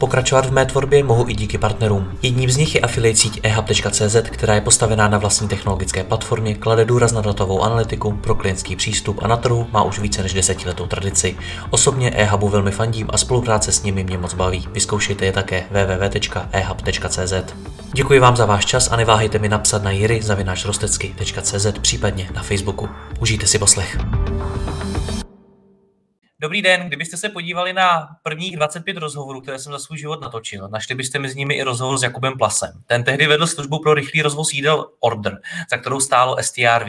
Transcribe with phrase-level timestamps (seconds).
[0.00, 2.12] Pokračovat v mé tvorbě mohu i díky partnerům.
[2.22, 6.84] Jedním z nich je affiliate síť ehub.cz, která je postavená na vlastní technologické platformě, klade
[6.84, 10.86] důraz na datovou analytiku pro klientský přístup a na trhu má už více než desetiletou
[10.86, 11.36] tradici.
[11.70, 14.68] Osobně ehubu velmi fandím a spolupráce s nimi mě moc baví.
[14.72, 17.32] Vyzkoušejte je také www.ehub.cz.
[17.92, 22.88] Děkuji vám za váš čas a neváhejte mi napsat na jiry.cz případně na Facebooku.
[23.18, 23.98] Užijte si poslech.
[26.42, 30.68] Dobrý den, kdybyste se podívali na prvních 25 rozhovorů, které jsem za svůj život natočil,
[30.68, 32.70] našli byste mezi nimi i rozhovor s Jakubem Plasem.
[32.86, 35.40] Ten tehdy vedl službu pro rychlý rozvoz jídel Order,
[35.70, 36.86] za kterou stálo STRV.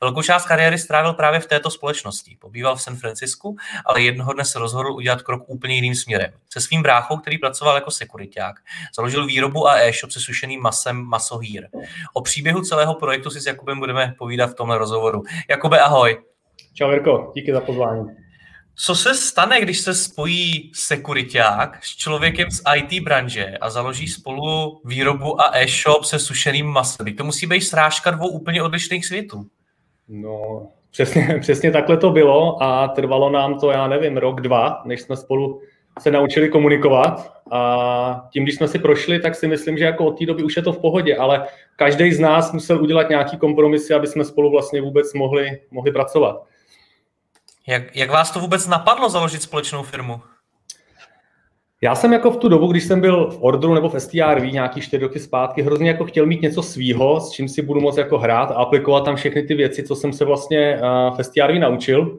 [0.00, 2.36] Velkou část kariéry strávil právě v této společnosti.
[2.40, 6.32] Pobýval v San Francisku, ale jednoho dne se rozhodl udělat krok úplně jiným směrem.
[6.52, 8.56] Se svým bráchou, který pracoval jako sekuriták,
[8.96, 11.68] založil výrobu a e-shop se sušeným masem Masohýr.
[12.12, 15.22] O příběhu celého projektu si s Jakubem budeme povídat v tomhle rozhovoru.
[15.48, 16.22] Jakube, ahoj.
[16.74, 18.23] Čau Jirko, díky za pozvání.
[18.76, 24.80] Co se stane, když se spojí sekuriták s člověkem z IT branže a založí spolu
[24.84, 27.16] výrobu a e-shop se sušeným masem?
[27.16, 29.46] To musí být srážka dvou úplně odlišných světů.
[30.08, 35.00] No, přesně, přesně takhle to bylo a trvalo nám to, já nevím, rok, dva, než
[35.00, 35.60] jsme spolu
[35.98, 40.18] se naučili komunikovat a tím, když jsme si prošli, tak si myslím, že jako od
[40.18, 43.94] té doby už je to v pohodě, ale každý z nás musel udělat nějaký kompromisy,
[43.94, 46.42] aby jsme spolu vlastně vůbec mohli, mohli pracovat.
[47.66, 50.20] Jak, jak vás to vůbec napadlo založit společnou firmu?
[51.80, 54.80] Já jsem jako v tu dobu, když jsem byl v Orderu nebo v STRV nějaký
[54.80, 58.18] čtyři roky zpátky, hrozně jako chtěl mít něco svýho, s čím si budu moct jako
[58.18, 60.80] hrát a aplikovat tam všechny ty věci, co jsem se vlastně
[61.16, 62.18] v STRV naučil.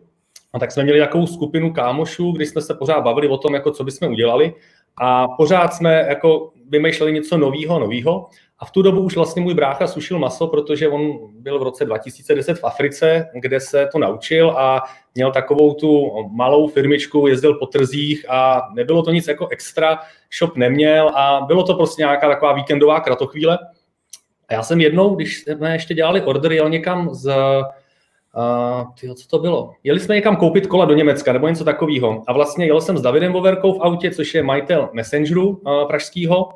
[0.54, 3.72] A tak jsme měli takovou skupinu kámošů, kdy jsme se pořád bavili o tom, jako
[3.72, 4.54] co bychom udělali.
[4.98, 8.30] A pořád jsme jako vymýšleli něco nového, nového.
[8.60, 11.86] A v tu dobu už vlastně můj brácha sušil maso, protože on byl v roce
[11.86, 14.84] 2010 v Africe, kde se to naučil a
[15.16, 20.00] měl takovou tu malou firmičku, jezdil po trzích a nebylo to nic jako extra,
[20.40, 23.58] shop neměl a bylo to prostě nějaká taková víkendová kratochvíle.
[24.48, 27.34] A já jsem jednou, když jsme ještě dělali order, jel někam z,
[28.38, 29.74] Uh, tyjo, co to bylo?
[29.84, 32.24] Jeli jsme někam koupit kola do Německa nebo něco takového.
[32.28, 36.50] A vlastně jel jsem s Davidem Voverkou v autě, což je majitel Messengeru uh, pražského.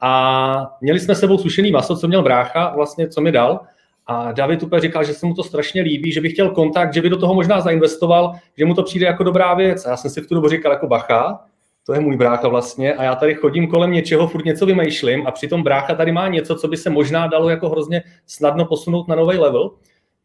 [0.00, 3.60] A měli jsme sebou sušený maso, co měl brácha, vlastně, co mi dal.
[4.06, 7.02] A David úplně říkal, že se mu to strašně líbí, že by chtěl kontakt, že
[7.02, 9.86] by do toho možná zainvestoval, že mu to přijde jako dobrá věc.
[9.86, 11.44] A já jsem si v tu dobu říkal jako bacha,
[11.86, 15.30] to je můj brácha vlastně, a já tady chodím kolem něčeho, furt něco vymýšlím a
[15.30, 19.14] přitom brácha tady má něco, co by se možná dalo jako hrozně snadno posunout na
[19.16, 19.70] nový level.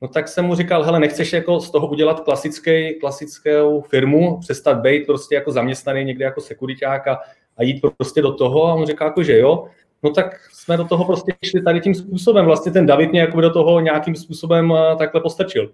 [0.02, 4.78] No tak jsem mu říkal, hele, nechceš jako z toho udělat klasický, klasickou firmu, přestat
[4.78, 7.20] být prostě jako zaměstnaný někde jako sekuriták a,
[7.58, 9.66] a jít prostě do toho a on říká jako, že jo,
[10.04, 12.46] no tak jsme do toho prostě šli tady tím způsobem.
[12.46, 15.72] Vlastně ten David mě jako do toho nějakým způsobem eh, takhle postačil.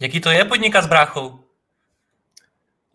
[0.00, 1.32] Jaký to je podnikat s bráchou?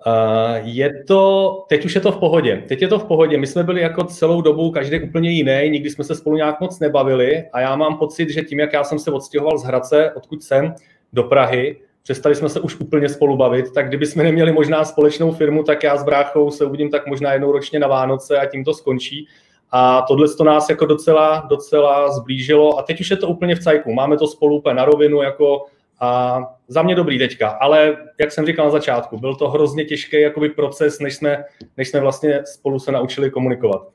[0.06, 2.64] Uh, je to, teď už je to v pohodě.
[2.68, 3.38] Teď je to v pohodě.
[3.38, 6.80] My jsme byli jako celou dobu každý úplně jiný, nikdy jsme se spolu nějak moc
[6.80, 10.44] nebavili a já mám pocit, že tím, jak já jsem se odstěhoval z Hradce, odkud
[10.44, 10.74] jsem,
[11.14, 15.32] do Prahy, přestali jsme se už úplně spolu bavit, tak kdyby jsme neměli možná společnou
[15.32, 18.64] firmu, tak já s bráchou se uvidím tak možná jednou ročně na Vánoce a tím
[18.64, 19.28] to skončí.
[19.72, 23.64] A tohle to nás jako docela, docela zblížilo a teď už je to úplně v
[23.64, 23.94] cajku.
[23.94, 25.66] Máme to spolu úplně na rovinu, jako
[26.02, 30.22] a za mě dobrý teďka, ale jak jsem říkal na začátku, byl to hrozně těžký
[30.22, 31.44] jakoby proces, než jsme,
[31.78, 33.88] než jsme vlastně spolu se naučili komunikovat.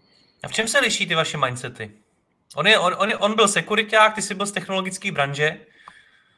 [0.44, 1.90] A v čem se liší ty vaše mindsety?
[2.56, 5.56] On, je, on, on, on byl sekuriták, ty jsi byl z technologické branže.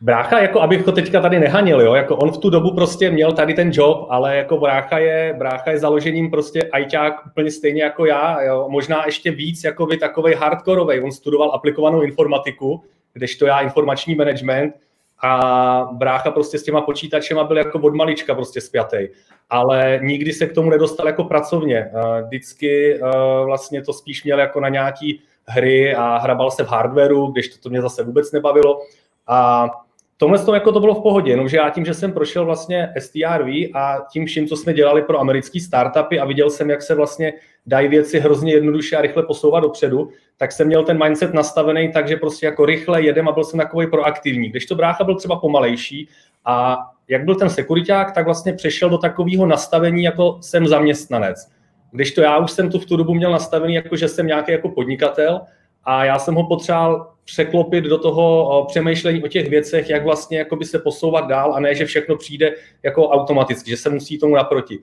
[0.00, 3.32] Brácha, jako abych to teďka tady nehanil, jo, jako on v tu dobu prostě měl
[3.32, 8.06] tady ten job, ale jako brácha je, brácha je založením prostě ajťák úplně stejně jako
[8.06, 11.02] já, jo, možná ještě víc jako by takovej hardkorovej.
[11.04, 14.74] On studoval aplikovanou informatiku, kdežto já informační management,
[15.22, 19.08] a brácha prostě s těma počítačema byl jako od malička prostě spjatý.
[19.50, 21.90] Ale nikdy se k tomu nedostal jako pracovně.
[22.24, 23.00] Vždycky
[23.44, 27.58] vlastně to spíš měl jako na nějaký hry a hrabal se v hardwareu, když to,
[27.62, 28.80] to mě zase vůbec nebavilo.
[29.26, 29.70] A
[30.18, 33.48] tomhle to, jako to bylo v pohodě, jenomže já tím, že jsem prošel vlastně STRV
[33.74, 37.32] a tím vším, co jsme dělali pro americké startupy a viděl jsem, jak se vlastně
[37.66, 42.08] dají věci hrozně jednoduše a rychle posouvat dopředu, tak jsem měl ten mindset nastavený tak,
[42.08, 44.48] že prostě jako rychle jedem a byl jsem takový proaktivní.
[44.48, 46.08] Když to brácha byl třeba pomalejší
[46.44, 46.78] a
[47.08, 51.50] jak byl ten sekuriták, tak vlastně přešel do takového nastavení, jako jsem zaměstnanec.
[51.90, 54.52] Když to já už jsem tu v tu dobu měl nastavený, jako že jsem nějaký
[54.52, 55.40] jako podnikatel
[55.84, 60.64] a já jsem ho potřeboval překlopit do toho přemýšlení o těch věcech, jak vlastně jakoby
[60.64, 64.78] se posouvat dál a ne, že všechno přijde jako automaticky, že se musí tomu naproti.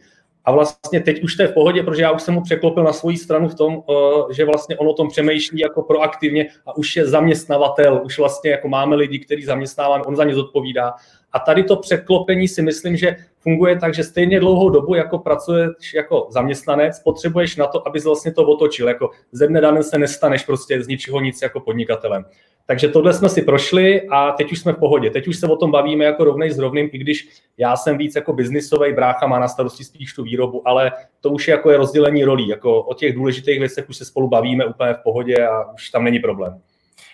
[0.45, 2.93] a vlastně teď už to je v pohodě, protože já už jsem mu překlopil na
[2.93, 6.95] svoji stranu v tom, eh, že vlastně on o tom přemýšlí jako proaktivně a už
[6.95, 10.93] je zaměstnavatel, už vlastně jako máme lidi, který zaměstnáváme, on za ně zodpovídá.
[11.31, 13.15] A tady to překlopení si myslím, že
[13.45, 18.33] funguje tak, že stejně dlouhou dobu, jako pracuješ jako zaměstnanec, potřebuješ na to, aby vlastně
[18.33, 18.87] to otočil.
[18.87, 22.25] Jako ze dne danem se nestaneš prostě z ničeho nic jako podnikatelem.
[22.67, 25.09] Takže tohle jsme si prošli a teď už jsme v pohodě.
[25.09, 28.15] Teď už se o tom bavíme jako rovnej s rovným, i když já jsem víc
[28.15, 30.91] jako biznisový, brácha má na starosti spíš tu výrobu, ale
[31.21, 32.47] to už je jako je rozdělení rolí.
[32.47, 36.03] Jako o těch důležitých věcech už se spolu bavíme úplně v pohodě a už tam
[36.03, 36.61] není problém.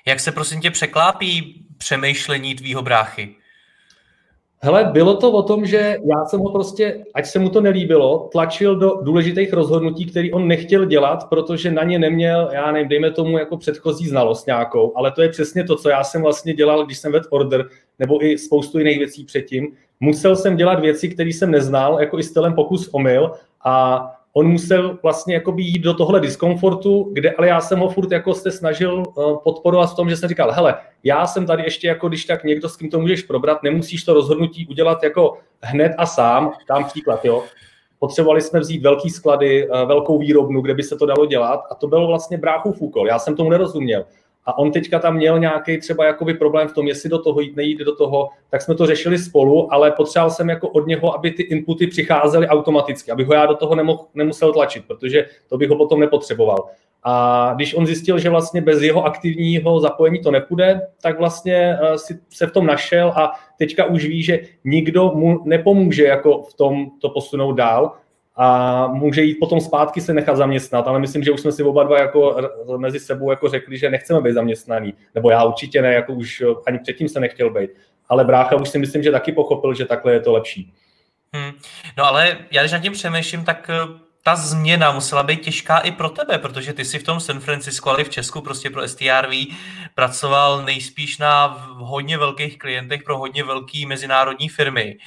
[0.07, 3.36] Jak se prosím tě překlápí přemýšlení tvýho bráchy?
[4.63, 8.30] Hele, bylo to o tom, že já jsem ho prostě, ať se mu to nelíbilo,
[8.31, 13.12] tlačil do důležitých rozhodnutí, které on nechtěl dělat, protože na ně neměl, já nevím, dejme
[13.12, 16.86] tomu jako předchozí znalost nějakou, ale to je přesně to, co já jsem vlastně dělal,
[16.86, 17.69] když jsem vedl order,
[18.00, 19.68] nebo i spoustu jiných věcí předtím.
[20.00, 23.31] Musel jsem dělat věci, které jsem neznal, jako i stylem pokus omyl
[23.66, 28.12] a on musel vlastně jakoby jít do tohle diskomfortu, kde ale já jsem ho furt
[28.12, 31.88] jako se snažil eh, podporovat v tom, že jsem říkal, hele, já jsem tady ještě
[31.88, 35.92] jako když tak někdo, s kým to můžeš probrat, nemusíš to rozhodnutí udělat jako hned
[35.98, 37.44] a sám, dám příklad, jo.
[38.00, 41.75] Potřebovali jsme vzít velký sklady, eh, velkou výrobnu, kde by se to dalo dělat a
[41.75, 43.07] to bylo vlastně bráchův úkol.
[43.07, 44.06] Já jsem tomu nerozuměl
[44.46, 47.56] a on teďka tam měl nějaký třeba jakoby problém v tom, jestli do toho jít,
[47.56, 51.32] nejít do toho, tak jsme to řešili spolu, ale potřeboval jsem jako od něho, aby
[51.32, 55.70] ty inputy přicházely automaticky, abych ho já do toho nemohl, nemusel tlačit, protože to bych
[55.70, 56.68] ho potom nepotřeboval.
[57.04, 61.98] A když on zjistil, že vlastně bez jeho aktivního zapojení to nepůjde, tak vlastně eh,
[61.98, 66.54] si se v tom našel a teďka už ví, že nikdo mu nepomůže jako v
[66.54, 67.94] tom to posunout dál,
[68.36, 71.83] a může jít potom zpátky se nechat zaměstnat, ale myslím, že už jsme si oba
[71.83, 72.38] dva jako
[72.78, 76.80] mezi sebou jako řekli, že nechceme být zaměstnaný, nebo já určitě ne, jako už ani
[76.80, 77.69] předtím se nechtěl být,
[78.10, 80.74] ale brácha už si myslím, že taky pochopil, že takhle je to lepší.
[81.33, 81.51] Hmm.
[81.98, 85.92] No ale já když nad tím přemýšlím, tak eh, ta změna musela být těžká i
[85.92, 88.88] pro tebe, protože ty si v tom San Francisco, ale i v Česku prostě pro
[88.88, 89.32] STRV
[89.96, 94.98] pracoval nejspíš na hodně velkých klientech pro hodně velké mezinárodní firmy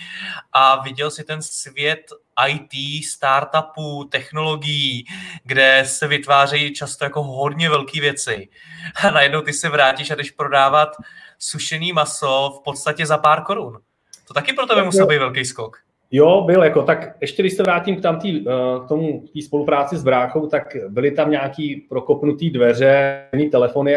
[0.52, 2.00] a viděl si ten svět
[2.48, 5.04] IT, startupů, technologií,
[5.44, 8.48] kde se vytvářejí často jako hodně velké věci.
[9.02, 10.88] A najednou ty se vrátíš a jdeš prodávat
[11.38, 13.78] sušený maso v podstatě za pár korun.
[14.28, 15.83] To taky pro tebe musel být velký skok.
[16.16, 18.52] Jo, byl jako, tak ještě když se vrátím k, tam tý, eh,
[18.84, 23.94] k tomu tý spolupráci s bráchou, tak byly tam nějaký prokopnutý dveře, telefony,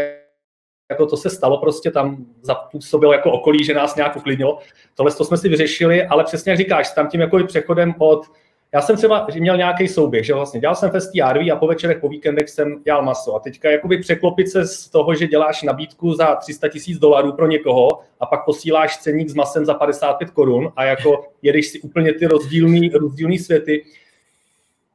[0.92, 4.60] jako to se stalo prostě, tam zapůsobilo jako okolí, že nás nějak uklidnilo.
[4.96, 8.26] Tohle to jsme si vyřešili, ale přesně jak říkáš, tam tím jako přechodem od
[8.74, 11.98] já jsem třeba měl nějaký souběh, že vlastně dělal jsem festí RV a po večerech,
[11.98, 13.36] po víkendech jsem dělal maso.
[13.36, 17.48] A teďka jakoby překlopit se z toho, že děláš nabídku za 300 tisíc dolarů pro
[17.48, 17.88] někoho
[18.20, 22.26] a pak posíláš ceník s masem za 55 korun a jako jedeš si úplně ty
[22.26, 23.84] rozdílný, rozdílný světy.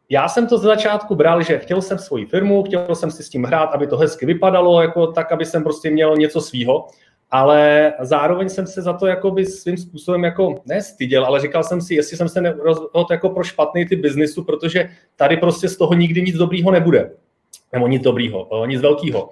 [0.08, 3.28] Já jsem to z začátku bral, že chtěl jsem svoji firmu, chtěl jsem si s
[3.28, 6.86] tím hrát, aby to hezky vypadalo, jako tak, aby jsem prostě měl něco svýho
[7.32, 11.94] ale zároveň jsem se za to jakoby svým způsobem jako nestyděl, ale říkal jsem si,
[11.94, 16.22] jestli jsem se nerozhodl jako pro špatný ty biznisu, protože tady prostě z toho nikdy
[16.22, 17.10] nic dobrýho nebude.
[17.72, 19.30] Nebo nic dobrýho, nic velkého.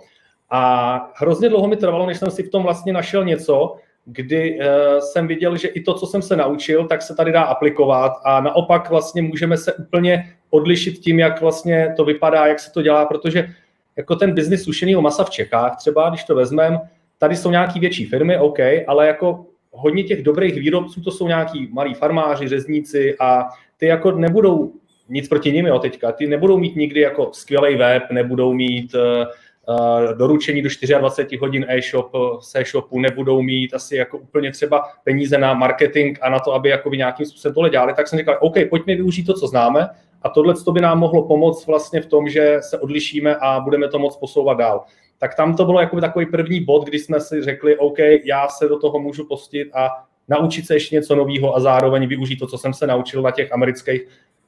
[0.50, 4.64] A hrozně dlouho mi trvalo, než jsem si v tom vlastně našel něco, kdy uh,
[4.98, 8.40] jsem viděl, že i to, co jsem se naučil, tak se tady dá aplikovat a
[8.40, 13.06] naopak vlastně můžeme se úplně odlišit tím, jak vlastně to vypadá, jak se to dělá,
[13.06, 13.48] protože
[13.96, 16.80] jako ten biznis sušeného masa v Čechách, třeba když to vezmeme,
[17.22, 21.68] Tady jsou nějaký větší firmy, OK, ale jako hodně těch dobrých výrobců to jsou nějaký
[21.72, 24.72] malí farmáři, řezníci a ty jako nebudou
[25.08, 30.14] nic proti nimi, jo, teďka, ty nebudou mít nikdy jako skvělý web, nebudou mít uh,
[30.18, 35.54] doručení do 24 hodin e-shop z e-shopu, nebudou mít asi jako úplně třeba peníze na
[35.54, 38.94] marketing a na to, aby jako nějakým způsobem tohle dělali, tak jsem říkal, OK, pojďme
[38.94, 39.88] využít to, co známe
[40.22, 43.98] a tohle by nám mohlo pomoct vlastně v tom, že se odlišíme a budeme to
[43.98, 44.84] moc posouvat dál
[45.20, 48.68] tak tam to bylo jako takový první bod, kdy jsme si řekli, OK, já se
[48.68, 49.88] do toho můžu postit a
[50.28, 53.52] naučit se ještě něco nového a zároveň využít to, co jsem se naučil na těch
[53.52, 54.00] amerických,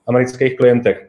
[0.07, 1.09] amerických klientech.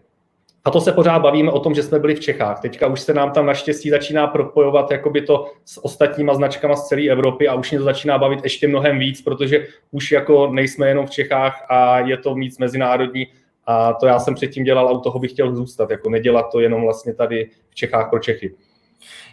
[0.66, 2.62] A to se pořád bavíme o tom, že jsme byli v Čechách.
[2.62, 7.10] Teďka už se nám tam naštěstí začíná propojovat jakoby to s ostatníma značkama z celé
[7.10, 11.06] Evropy a už mě to začíná bavit ještě mnohem víc, protože už jako nejsme jenom
[11.06, 13.28] v Čechách a je to víc mezinárodní
[13.66, 16.60] a to já jsem předtím dělal a u toho bych chtěl zůstat, jako nedělat to
[16.60, 18.54] jenom vlastně tady v Čechách pro Čechy.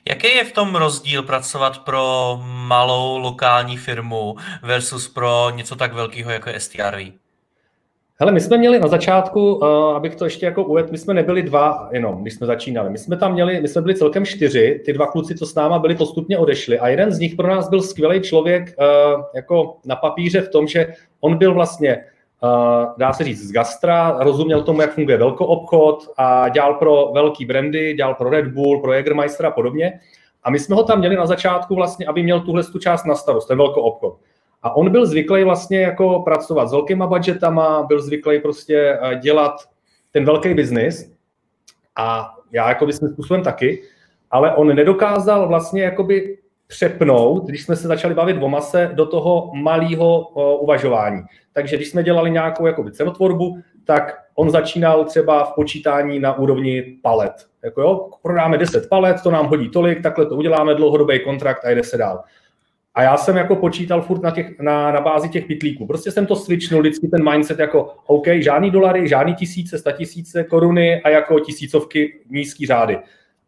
[0.09, 6.31] Jaký je v tom rozdíl pracovat pro malou lokální firmu versus pro něco tak velkého
[6.31, 7.13] jako STRV?
[8.23, 11.43] Hele, my jsme měli na začátku, uh, abych to ještě jako uvedl, my jsme nebyli
[11.43, 12.91] dva jenom, když jsme začínali.
[12.91, 15.79] My jsme tam měli, my jsme byli celkem čtyři, ty dva kluci, co s náma
[15.79, 19.97] byli, postupně odešli a jeden z nich pro nás byl skvělý člověk uh, jako na
[19.97, 22.05] papíře v tom, že on byl vlastně
[22.97, 27.95] dá se říct, z gastra, rozuměl tomu, jak funguje velkoobchod a dělal pro velký brandy,
[27.95, 30.01] dělal pro Red Bull, pro Jägermeister a podobně.
[30.43, 33.15] A my jsme ho tam měli na začátku vlastně, aby měl tuhle tu část na
[33.15, 34.19] starost, ten velkoobchod.
[34.63, 39.55] A on byl zvyklý vlastně jako pracovat s velkýma budgetama, byl zvyklý prostě eh, dělat
[40.11, 41.13] ten velký biznis
[41.97, 43.83] a já jako by způsobem taky,
[44.31, 46.39] ale on nedokázal vlastně jakoby
[46.71, 51.23] přepnout, když jsme se začali bavit o mase, do toho malého uvažování.
[51.53, 56.97] Takže když jsme dělali nějakou jakoby, cenotvorbu, tak on začínal třeba v počítání na úrovni
[57.03, 57.33] palet.
[57.65, 61.71] Jako jo, prodáme 10 palet, to nám hodí tolik, takhle to uděláme, dlouhodobý kontrakt a
[61.71, 62.23] jde se dál.
[62.95, 65.87] A já jsem jako počítal furt na, těch, na, na bázi těch pitlíků.
[65.87, 70.45] Prostě jsem to switchnul vždycky ten mindset jako OK, žádný dolary, žádný tisíce, sta tisíce
[70.45, 72.99] koruny a jako tisícovky nízký řády.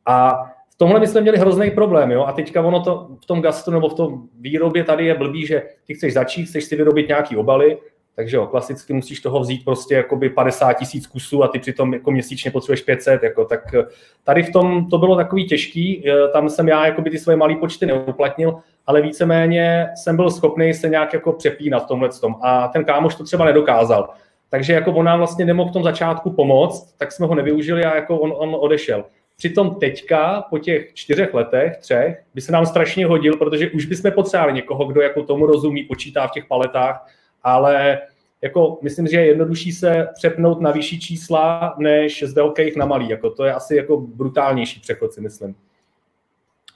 [0.07, 2.25] A v tomhle my jsme měli hrozný problém, jo?
[2.25, 5.63] A teďka ono to v tom gastru nebo v tom výrobě tady je blbý, že
[5.87, 7.79] ty chceš začít, chceš si vyrobit nějaký obaly,
[8.17, 12.11] takže jo, klasicky musíš toho vzít prostě jakoby 50 tisíc kusů a ty přitom jako
[12.11, 13.85] měsíčně potřebuješ 500, jako, tak eh,
[14.25, 17.57] tady v tom to bylo takový těžký, eh, tam jsem já jakoby ty svoje malé
[17.57, 22.69] počty neuplatnil, ale víceméně jsem byl schopný se nějak jako přepínat v tomhle tom a
[22.69, 24.09] ten kámoš to třeba nedokázal.
[24.51, 27.95] Takže jako on nám vlastně nemohl v tom začátku pomoct, tak jsme ho nevyužili a
[27.95, 29.05] jako on, on odešel.
[29.43, 34.11] Přitom teďka, po těch čtyřech letech, třech, by se nám strašně hodil, protože už bychom
[34.11, 37.07] potřebovali někoho, kdo jako tomu rozumí, počítá v těch paletách,
[37.43, 38.01] ale
[38.43, 43.09] jako myslím, že je jednodušší se přepnout na vyšší čísla, než z velkých na malý.
[43.09, 45.55] Jako to je asi jako brutálnější přechod, si myslím.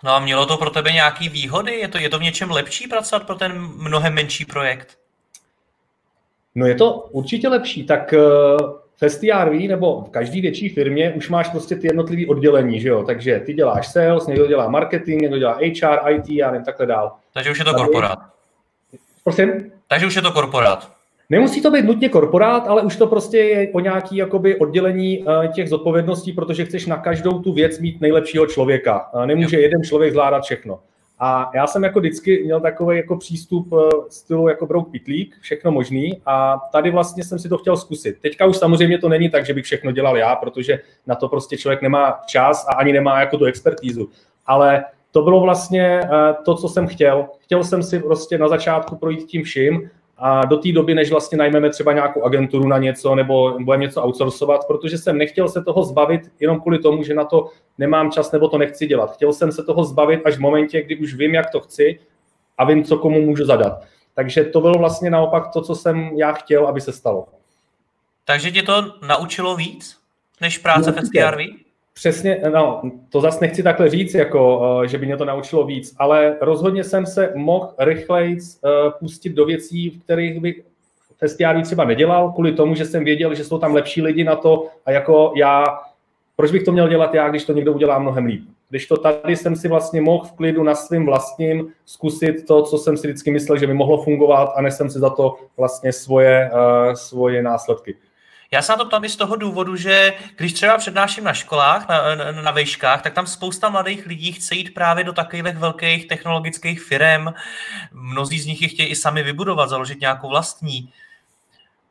[0.04, 1.75] No a mělo to pro tebe nějaké výhody?
[1.75, 4.99] Je to, je to v něčem lepší pracovat pro ten mnohem menší projekt?
[6.54, 7.87] No je to určitě lepší.
[7.87, 8.14] Tak
[9.00, 13.02] v STRV nebo v každé větší firmě už máš prostě ty jednotlivé oddělení, že jo?
[13.02, 17.12] Takže ty děláš sales, někdo dělá marketing, někdo dělá HR, IT a nevím, takhle dál.
[17.34, 17.84] Takže už je to Tady...
[17.84, 18.18] korporát.
[19.24, 19.72] Prosím?
[19.88, 20.96] Takže už je to korporát.
[21.30, 25.46] Nemusí to být nutně korporát, ale už to prostě je o nějaký jakoby oddělení uh,
[25.46, 29.12] těch zodpovědností, protože chceš na každou tu věc mít nejlepšího člověka.
[29.14, 29.62] Uh, nemůže jo.
[29.62, 30.78] jeden člověk zvládat všechno.
[31.18, 35.70] A já jsem jako vždycky měl takový jako přístup uh, stylu jako brouk pitlík, všechno
[35.70, 38.16] možný a tady vlastně jsem si to chtěl zkusit.
[38.20, 41.56] Teďka už samozřejmě to není tak, že bych všechno dělal já, protože na to prostě
[41.56, 44.08] člověk nemá čas a ani nemá jako tu expertízu.
[44.46, 46.00] Ale to bylo vlastně
[46.44, 47.26] to, co jsem chtěl.
[47.40, 51.38] Chtěl jsem si prostě na začátku projít tím vším a do té doby, než vlastně
[51.38, 55.82] najmeme třeba nějakou agenturu na něco nebo budeme něco outsourcovat, protože jsem nechtěl se toho
[55.82, 59.14] zbavit jenom kvůli tomu, že na to nemám čas nebo to nechci dělat.
[59.14, 62.00] Chtěl jsem se toho zbavit až v momentě, kdy už vím, jak to chci
[62.58, 63.82] a vím, co komu můžu zadat.
[64.14, 67.26] Takže to bylo vlastně naopak to, co jsem já chtěl, aby se stalo.
[68.25, 69.99] Takže tě to naučilo víc
[70.40, 71.65] než práce no, v STRV?
[71.98, 75.94] Přesně, no, to zase nechci takhle říct, jako, uh, že by mě to naučilo víc,
[75.98, 80.62] ale rozhodně jsem se mohl rychleji uh, pustit do věcí, v kterých bych
[81.18, 84.66] festiály třeba nedělal, kvůli tomu, že jsem věděl, že jsou tam lepší lidi na to
[84.86, 85.64] a jako já,
[86.36, 88.42] proč bych to měl dělat já, když to někdo udělá mnohem líp.
[88.68, 92.78] Když to tady jsem si vlastně mohl v klidu na svým vlastním zkusit to, co
[92.78, 96.50] jsem si vždycky myslel, že by mohlo fungovat a nesem si za to vlastně svoje,
[96.52, 97.94] uh, svoje následky.
[98.50, 101.88] Já se na to ptám i z toho důvodu, že když třeba přednáším na školách,
[101.88, 106.08] na, na, na vejškách, tak tam spousta mladých lidí chce jít právě do takových velkých
[106.08, 107.26] technologických firm.
[107.92, 110.92] Mnozí z nich je chtějí i sami vybudovat, založit nějakou vlastní.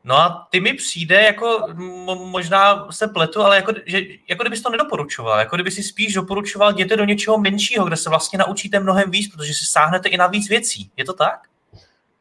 [0.04, 1.68] No a ty mi přijde, jako
[2.16, 6.72] možná se pletu, ale jako, že, jako kdybys to nedoporučoval, jako kdyby si spíš doporučoval
[6.72, 10.28] jděte do něčeho menšího, kde se vlastně naučíte mnohem víc, protože si sáhnete i na
[10.28, 10.92] víc věcí.
[10.98, 11.55] Je to tak?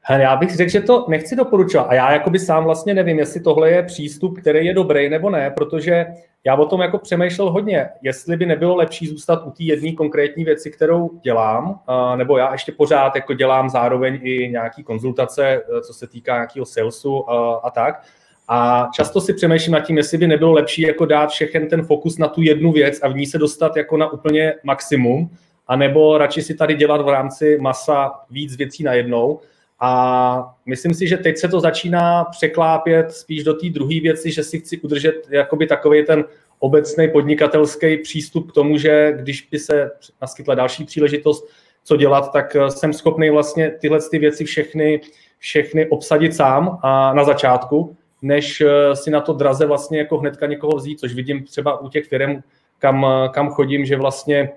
[0.06, 1.86] Hele, já bych řekl, že to nechci doporučovat.
[1.90, 5.50] A já jakoby sám vlastně nevím, jestli tohle je přístup, který je dobrý nebo ne,
[5.50, 6.06] protože
[6.44, 10.44] já o tom jako přemýšlel hodně, jestli by nebylo lepší zůstat u té jedné konkrétní
[10.44, 11.80] věci, kterou dělám,
[12.16, 16.66] nebo já ještě pořád jako dělám zároveň i nějaký konzultace, e, co se týká nějakého
[16.66, 17.30] salesu
[17.62, 18.02] a tak.
[18.48, 22.18] A často si přemýšlím nad tím, jestli by nebylo lepší jako dát všechen ten fokus
[22.18, 25.30] na tu jednu věc a v ní se dostat jako na úplně maximum,
[25.66, 29.40] anebo radši si tady dělat v rámci masa víc věcí najednou,
[29.80, 34.42] a myslím si, že teď se to začíná překlápět spíš do té druhé věci, že
[34.42, 36.24] si chci udržet jakoby takový ten
[36.58, 39.90] obecný podnikatelský přístup k tomu, že když by se
[40.22, 41.44] naskytla další příležitost,
[41.84, 45.00] co dělat, tak eh, jsem schopný vlastně tyhle ty věci všechny,
[45.38, 50.46] všechny obsadit sám a na začátku, než eh, si na to draze vlastně jako hnedka
[50.46, 52.40] někoho vzít, což vidím třeba u těch firm,
[52.78, 54.50] kam, eh, kam chodím, že vlastně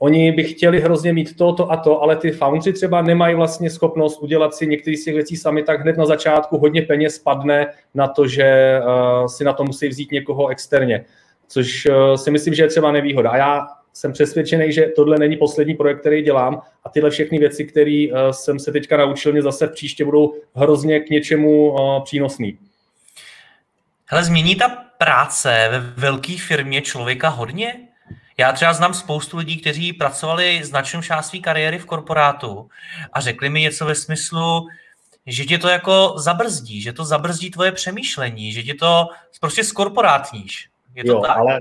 [0.00, 3.70] Oni by chtěli hrozně mít to, to a to, ale ty foundři třeba nemají vlastně
[3.70, 7.66] schopnost udělat si některé z těch věcí sami, tak hned na začátku hodně peněz spadne
[7.94, 11.04] na to, že uh, si na to musí vzít někoho externě,
[11.48, 13.30] což uh, si myslím, že je třeba nevýhoda.
[13.30, 17.64] A já jsem přesvědčený, že tohle není poslední projekt, který dělám a tyhle všechny věci,
[17.64, 22.58] které uh, jsem se teďka naučil, mě zase v příště budou hrozně k něčemu přínosný.
[24.06, 27.87] Hele, změní ta práce ve velké firmě člověka hodně?
[28.40, 32.68] Já třeba znám spoustu lidí, kteří pracovali značnou část své kariéry v korporátu
[33.12, 34.66] a řekli mi něco ve smyslu,
[35.26, 39.06] že tě to jako zabrzdí, že to zabrzdí tvoje přemýšlení, že tě to
[39.40, 40.68] prostě skorporátníš.
[40.94, 41.36] Je to jo, tak?
[41.36, 41.60] ale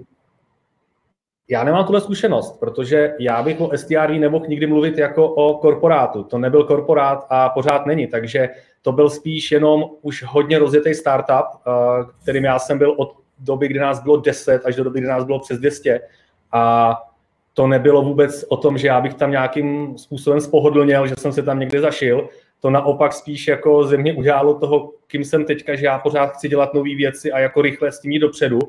[1.50, 6.24] já nemám tuhle zkušenost, protože já bych o STRV nemohl nikdy mluvit jako o korporátu.
[6.24, 8.50] To nebyl korporát a pořád není, takže
[8.82, 11.72] to byl spíš jenom už hodně rozjetý startup, eh,
[12.22, 15.24] kterým já jsem byl od doby, kdy nás bylo 10 až do doby, kdy nás
[15.24, 16.00] bylo přes 200
[16.51, 16.94] a
[17.54, 21.44] to nebylo vůbec o tom, že já bych tam nějakým způsobem spohodlněl, že jsem se
[21.44, 22.30] tam někde zašil.
[22.62, 26.50] To naopak spíš jako ze mě udělalo toho, kým jsem teďka, že já pořád chci
[26.50, 28.60] dělat nové věci a jako rychle s tím jít dopředu.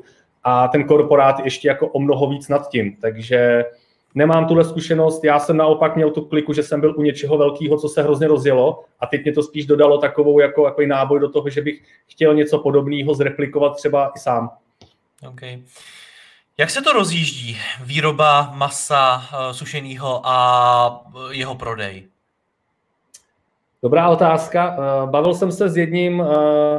[0.43, 2.95] A ten korporát ještě jako o mnoho víc nad tím.
[3.01, 3.65] Takže
[4.15, 5.23] nemám tuhle zkušenost.
[5.23, 8.27] Já jsem naopak měl tu kliku, že jsem byl u něčeho velkého, co se hrozně
[8.27, 11.81] rozjelo a teď mě to spíš dodalo takovou jako, jako náboj do toho, že bych
[12.07, 14.49] chtěl něco podobného zreplikovat třeba i sám.
[15.29, 15.61] Okay.
[16.59, 22.03] Jak se to rozjíždí, výroba masa uh, sušeného a eh, jeho prodej?
[23.83, 24.77] Dobrá otázka.
[24.77, 26.23] Uh, bavil jsem se s, jedním,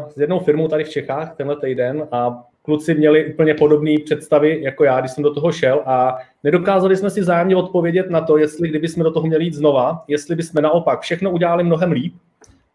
[0.09, 4.85] s jednou firmou tady v Čechách tenhle týden a kluci měli úplně podobné představy jako
[4.85, 8.69] já, když jsem do toho šel a nedokázali jsme si zájemně odpovědět na to, jestli
[8.69, 12.15] kdyby jsme do toho měli jít znova, jestli bychom naopak všechno udělali mnohem líp,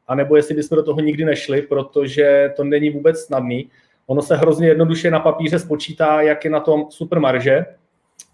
[0.08, 3.70] anebo jestli bychom do toho nikdy nešli, protože to není vůbec snadný.
[4.08, 7.66] Ono se hrozně jednoduše na papíře spočítá, jak je na tom super marže,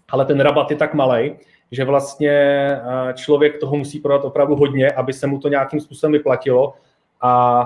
[0.10, 1.34] ale ten rabat je tak malý,
[1.72, 6.12] že vlastně eh, člověk toho musí prodat opravdu hodně, aby se mu to nějakým způsobem
[6.12, 6.74] vyplatilo.
[7.22, 7.64] A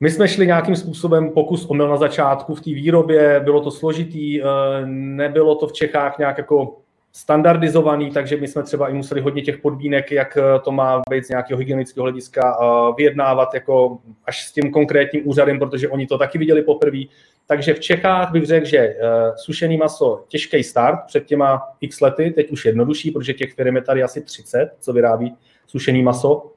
[0.00, 4.42] my jsme šli nějakým způsobem pokus omyl na začátku v té výrobě, bylo to složitý,
[4.42, 4.46] eh,
[4.86, 6.76] nebylo to v Čechách nějak jako
[7.12, 11.24] standardizovaný, takže my jsme třeba i museli hodně těch podmínek, jak eh, to má být
[11.26, 16.18] z nějakého hygienického hlediska, eh, vyjednávat jako až s tím konkrétním úřadem, protože oni to
[16.18, 16.98] taky viděli poprvé.
[17.46, 18.96] Takže v Čechách bych řekl, že eh,
[19.36, 23.82] sušený maso těžký start před těma x lety, teď už jednodušší, protože těch firm je
[23.82, 25.34] tady asi 30, co vyrábí
[25.66, 26.52] sušený maso,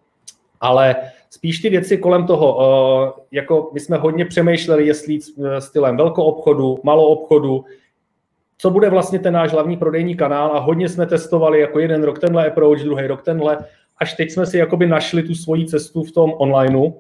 [0.61, 0.95] ale
[1.29, 5.19] spíš ty věci kolem toho, jako my jsme hodně přemýšleli, jestli
[5.59, 7.65] stylem velkou obchodu, malou obchodu,
[8.65, 12.19] co bude vlastně ten náš hlavní prodejní kanál a hodně jsme testovali jako jeden rok
[12.19, 13.57] tenhle approach, druhý rok tenhle,
[13.97, 16.91] až teď jsme si jakoby našli tu svoji cestu v tom onlineu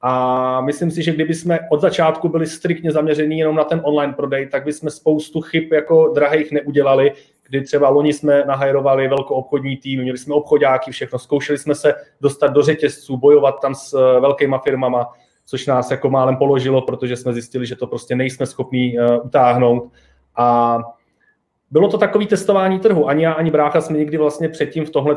[0.00, 4.12] a myslím si, že kdyby jsme od začátku byli striktně zaměření jenom na ten online
[4.12, 7.12] prodej, tak bychom spoustu chyb jako drahých neudělali,
[7.48, 11.94] kdy třeba loni jsme nahajrovali velkou obchodní tým, měli jsme obchodáky, všechno, zkoušeli jsme se
[12.20, 15.06] dostat do řetězců, bojovat tam s eh, velkýma firmama,
[15.46, 19.90] což nás jako málem položilo, protože jsme zjistili, že to prostě nejsme schopní uh, utáhnout.
[20.36, 20.78] A
[21.70, 23.08] bylo to takový testování trhu.
[23.08, 25.14] Ani já, ani brácha jsme nikdy vlastně předtím v tomhle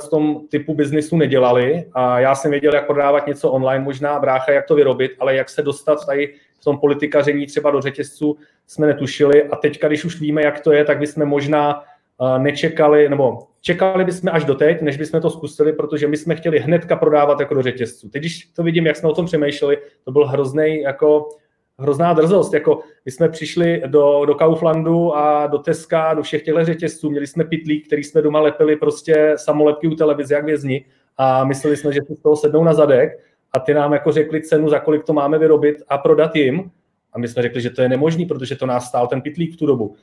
[0.50, 4.76] typu biznisu nedělali a já jsem věděl, jak prodávat něco online, možná brácha, jak to
[4.76, 9.56] vyrobit, ale jak se dostat tady v tom politikaření třeba do řetězců, jsme netušili a
[9.56, 11.84] teďka, když už víme, jak to je, tak bychom možná
[12.18, 16.36] uh, nečekali, nebo čekali bychom až do teď, než bychom to zkusili, protože my jsme
[16.36, 18.10] chtěli hnedka prodávat jako do řetězců.
[18.10, 21.30] Teď, když to vidím, jak jsme o tom přemýšleli, to byl hrozný jako
[21.80, 22.54] hrozná drzost.
[22.54, 27.28] Jako my jsme přišli do, do Kauflandu a do Teska, do všech těchto řetězců, měli
[27.28, 30.86] jsme pitlík, který jsme doma lepili prostě samolepky u televize, jak vězni
[31.18, 33.20] a mysleli jsme, že si z toho sednou na zadek
[33.54, 36.72] a ty nám jako řekli cenu, za kolik to máme vyrobit a prodat jim.
[37.14, 39.58] A my jsme řekli, že to je nemožný, protože to nás stál ten pitlík v
[39.58, 39.96] tu dobu.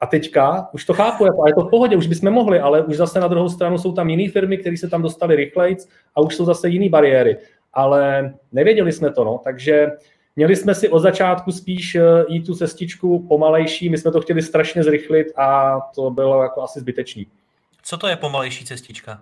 [0.00, 2.82] A teďka už to chápu, jako, a je to v pohodě, už bychom mohli, ale
[2.82, 5.76] už zase na druhou stranu jsou tam jiné firmy, které se tam dostali rychleji
[6.14, 7.36] a už jsou zase jiné bariéry.
[7.72, 9.86] Ale nevěděli jsme to, no, takže
[10.38, 14.42] Měli jsme si od začátku spíš eh, jít tu cestičku pomalejší, my jsme to chtěli
[14.42, 17.26] strašně zrychlit a to bylo jako asi zbytečný.
[17.82, 19.20] Co to je pomalejší cestička?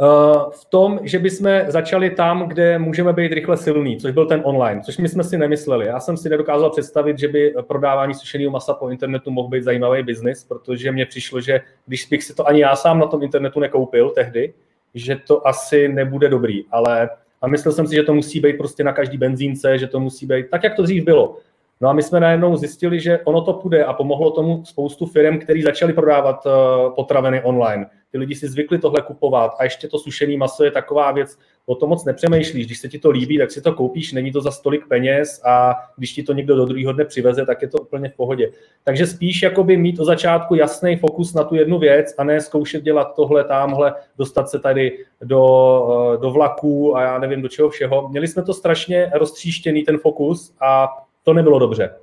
[0.00, 4.40] Eh, v tom, že bychom začali tam, kde můžeme být rychle silný, což byl ten
[4.44, 5.86] online, což my jsme si nemysleli.
[5.86, 10.02] Já jsem si nedokázal představit, že by prodávání sušeného masa po internetu mohl být zajímavý
[10.02, 13.60] biznis, protože mně přišlo, že když bych si to ani já sám na tom internetu
[13.60, 14.54] nekoupil tehdy,
[14.94, 17.10] že to asi nebude dobrý, ale
[17.44, 20.26] a myslel jsem si, že to musí být prostě na každý benzínce, že to musí
[20.26, 21.36] být tak, jak to dřív bylo.
[21.80, 25.38] No a my jsme najednou zjistili, že ono to půjde a pomohlo tomu spoustu firm,
[25.38, 26.52] který začali prodávat uh,
[26.94, 27.86] potraviny online.
[28.10, 31.74] Ty lidi si zvykli tohle kupovat a ještě to sušený maso je taková věc, o
[31.74, 32.66] tom moc nepřemýšlíš.
[32.66, 35.74] Když se ti to líbí, tak si to koupíš, není to za stolik peněz a
[35.96, 38.50] když ti to někdo do druhého dne přiveze, tak je to úplně v pohodě.
[38.84, 42.82] Takže spíš jakoby mít od začátku jasný fokus na tu jednu věc a ne zkoušet
[42.82, 47.68] dělat tohle, tamhle, dostat se tady do, eh, do vlaků a já nevím do čeho
[47.68, 48.08] všeho.
[48.08, 50.88] Měli jsme to strašně roztříštěný ten fokus a
[51.22, 51.94] to nebylo dobře.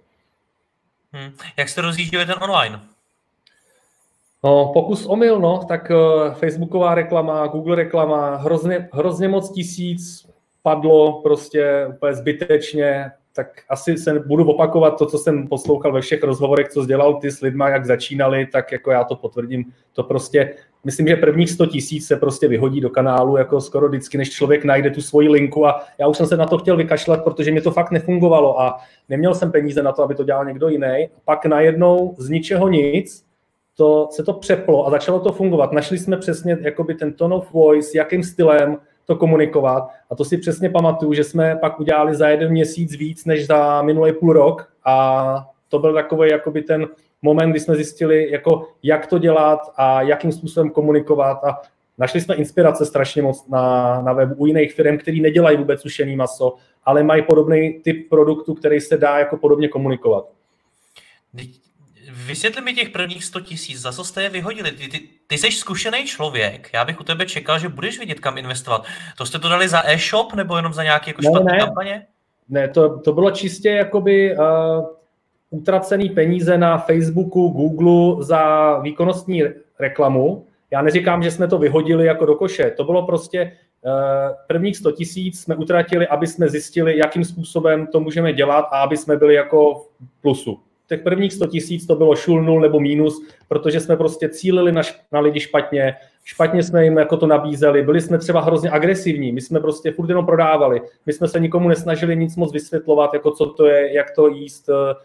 [1.14, 1.32] Hmm.
[1.58, 2.80] Jak jste rozjížděli ten online?
[4.44, 10.28] No, pokus omyl, no, tak uh, Facebooková reklama, Google reklama, hrozně, hrozně moc tisíc
[10.62, 16.24] padlo prostě úplně zbytečně, tak asi se budu opakovat to, co jsem poslouchal ve všech
[16.24, 19.66] rozhovorech, co dělal ty s lidma, jak začínali, tak jako já to potvrdím.
[19.94, 24.18] To prostě, myslím, že prvních 100 tisíc se prostě vyhodí do kanálu, jako skoro vždycky,
[24.18, 27.24] než člověk najde tu svoji linku a já už jsem se na to chtěl vykašlat,
[27.24, 30.70] protože mě to fakt nefungovalo a neměl jsem peníze na to, aby to dělal někdo
[30.70, 31.10] jiný.
[31.26, 33.31] Pak najednou z ničeho nic
[33.82, 35.72] to, se to přeplo a začalo to fungovat.
[35.72, 39.90] Našli jsme přesně jakoby ten tone of voice, jakým stylem, to komunikovat.
[40.10, 43.82] A to si přesně pamatuju, že jsme pak udělali za jeden měsíc víc než za
[43.82, 46.88] minulý půl rok a to byl takový jakoby ten
[47.22, 51.62] moment, kdy jsme zjistili, jako, jak to dělat a jakým způsobem komunikovat a
[51.98, 56.16] našli jsme inspirace strašně moc na, na webu u jiných firm, který nedělají vůbec sušený
[56.16, 60.26] maso, ale mají podobný typ produktu, který se dá jako podobně komunikovat.
[62.14, 64.72] Vysvětli mi těch prvních 100 tisíc, za co jste je vyhodili.
[64.72, 68.38] Ty, ty, ty jsi zkušený člověk, já bych u tebe čekal, že budeš vidět, kam
[68.38, 68.86] investovat.
[69.18, 71.60] To jste to dali za e-shop nebo jenom za nějaké jako špatné ne.
[71.60, 72.06] kampaně?
[72.50, 74.86] Ne, to, to bylo čistě jakoby uh,
[75.50, 79.44] utracený peníze na Facebooku, Google za výkonnostní
[79.80, 80.46] reklamu.
[80.72, 82.72] Já neříkám, že jsme to vyhodili jako do koše.
[82.72, 83.92] To bylo prostě uh,
[84.48, 88.98] prvních 100 tisíc jsme utratili, aby jsme zjistili, jakým způsobem to můžeme dělat a aby
[88.98, 93.26] jsme byli jako v plusu těch prvních 100 tisíc to bylo šul nul nebo mínus,
[93.48, 98.02] protože jsme prostě cílili na, na lidi špatně, špatně jsme jim jako to nabízeli, byli
[98.02, 102.16] jsme třeba hrozně agresivní, my jsme prostě furt jenom prodávali, my jsme se nikomu nesnažili
[102.16, 104.96] nic moc vysvětlovat, jako co to je, jak to jíst, eh,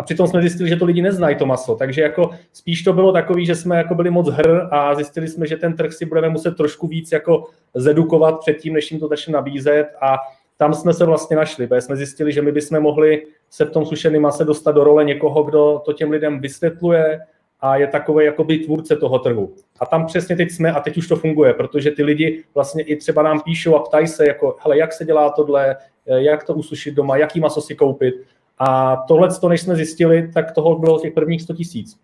[0.00, 1.74] a přitom jsme zjistili, že to lidi neznají to maso.
[1.74, 5.46] Takže jako spíš to bylo takový, že jsme jako byli moc hr a zjistili jsme,
[5.46, 9.32] že ten trh si budeme muset trošku víc jako zedukovat předtím, než jim to začne
[9.32, 10.16] nabízet a
[10.56, 13.86] tam jsme se vlastně našli, protože jsme zjistili, že my bychom mohli se v tom
[13.86, 17.20] sušeném mase dostat do role někoho, kdo to těm lidem vysvětluje
[17.60, 19.54] a je takový jakoby tvůrce toho trhu.
[19.80, 22.96] A tam přesně teď jsme a teď už to funguje, protože ty lidi vlastně i
[22.96, 26.94] třeba nám píšou a ptají se, jako, hele, jak se dělá tohle, jak to usušit
[26.94, 28.14] doma, jaký maso si koupit.
[28.58, 32.00] A tohle, než jsme zjistili, tak toho bylo těch prvních 100 tisíc.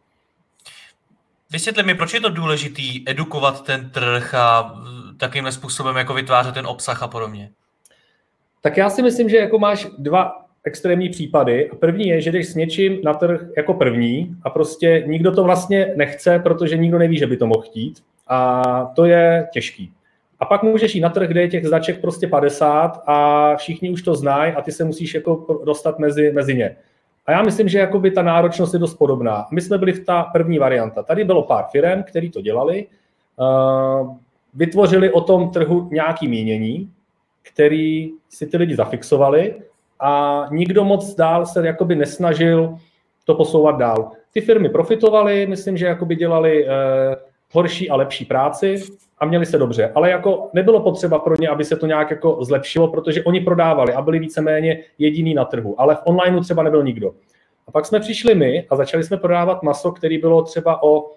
[1.52, 4.74] Vysvětli mi, proč je to důležité edukovat ten trh a
[5.16, 7.50] takovým způsobem jako vytvářet ten obsah a podobně?
[8.61, 11.70] Tak já si myslím, že jako máš dva extrémní případy.
[11.81, 15.92] První je, že jdeš s něčím na trh jako první a prostě nikdo to vlastně
[15.96, 18.02] nechce, protože nikdo neví, že by to mohl chtít.
[18.29, 18.62] A
[18.96, 19.92] to je těžký.
[20.40, 24.02] A pak můžeš jít na trh, kde je těch značek prostě 50 a všichni už
[24.02, 26.76] to znají a ty se musíš jako dostat mezi, mezi ně.
[27.26, 29.46] A já myslím, že jakoby ta náročnost je dost podobná.
[29.50, 31.02] My jsme byli v ta první varianta.
[31.02, 32.87] Tady bylo pár firm, který to dělali,
[33.37, 34.16] uh,
[34.55, 36.90] vytvořili o tom trhu nějaký mínění,
[37.42, 39.55] který si ty lidi zafixovali
[40.00, 42.76] a nikdo moc dál se jakoby nesnažil
[43.24, 44.11] to posouvat dál.
[44.32, 46.70] Ty firmy profitovaly, myslím, že jakoby dělali eh,
[47.52, 48.82] horší a lepší práci
[49.18, 49.92] a měli se dobře.
[49.94, 53.94] Ale jako nebylo potřeba pro ně, aby se to nějak jako zlepšilo, protože oni prodávali
[53.94, 55.80] a byli víceméně jediný na trhu.
[55.80, 57.14] Ale v onlineu třeba nebyl nikdo.
[57.66, 61.11] A pak jsme přišli my a začali jsme prodávat maso, který bylo třeba o,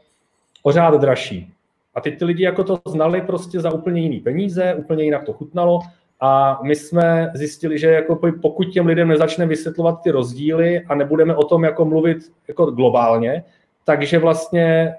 [0.64, 1.54] o řád dražší.
[1.96, 5.34] A teď ty lidi jako to znali prostě za úplně jiný peníze, úplně jinak to
[5.34, 5.80] chutnalo
[6.20, 11.36] a my jsme zjistili, že jako pokud těm lidem nezačneme vysvětlovat ty rozdíly a nebudeme
[11.36, 13.44] o tom jako mluvit jako globálně,
[13.86, 14.96] takže vlastně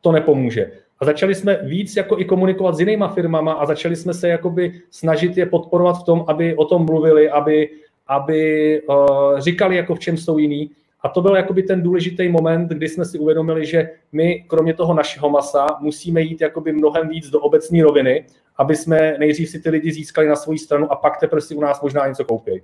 [0.00, 0.72] to nepomůže.
[1.00, 4.72] A začali jsme víc jako i komunikovat s jinýma firmama a začali jsme se jakoby
[4.90, 7.70] snažit je podporovat v tom, aby o tom mluvili, aby,
[8.06, 10.70] aby uh, říkali, jako v čem jsou jiný.
[11.00, 14.94] A to byl jakoby ten důležitý moment, kdy jsme si uvědomili, že my, kromě toho
[14.94, 18.24] našeho masa, musíme jít jakoby mnohem víc do obecní roviny
[18.56, 21.60] aby jsme nejdřív si ty lidi získali na svou stranu a pak teprve si u
[21.60, 22.62] nás možná něco koupí.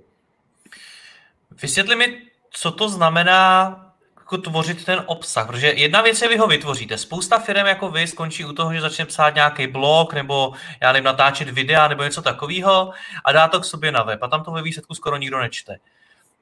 [1.61, 3.77] Vysvětli mi, co to znamená
[4.17, 6.97] jako tvořit ten obsah, protože jedna věc je, vy ho vytvoříte.
[6.97, 11.05] Spousta firm jako vy skončí u toho, že začne psát nějaký blog nebo já nevím,
[11.05, 12.93] natáčet videa nebo něco takového
[13.25, 15.77] a dá to k sobě na web a tam to ve výsledku skoro nikdo nečte.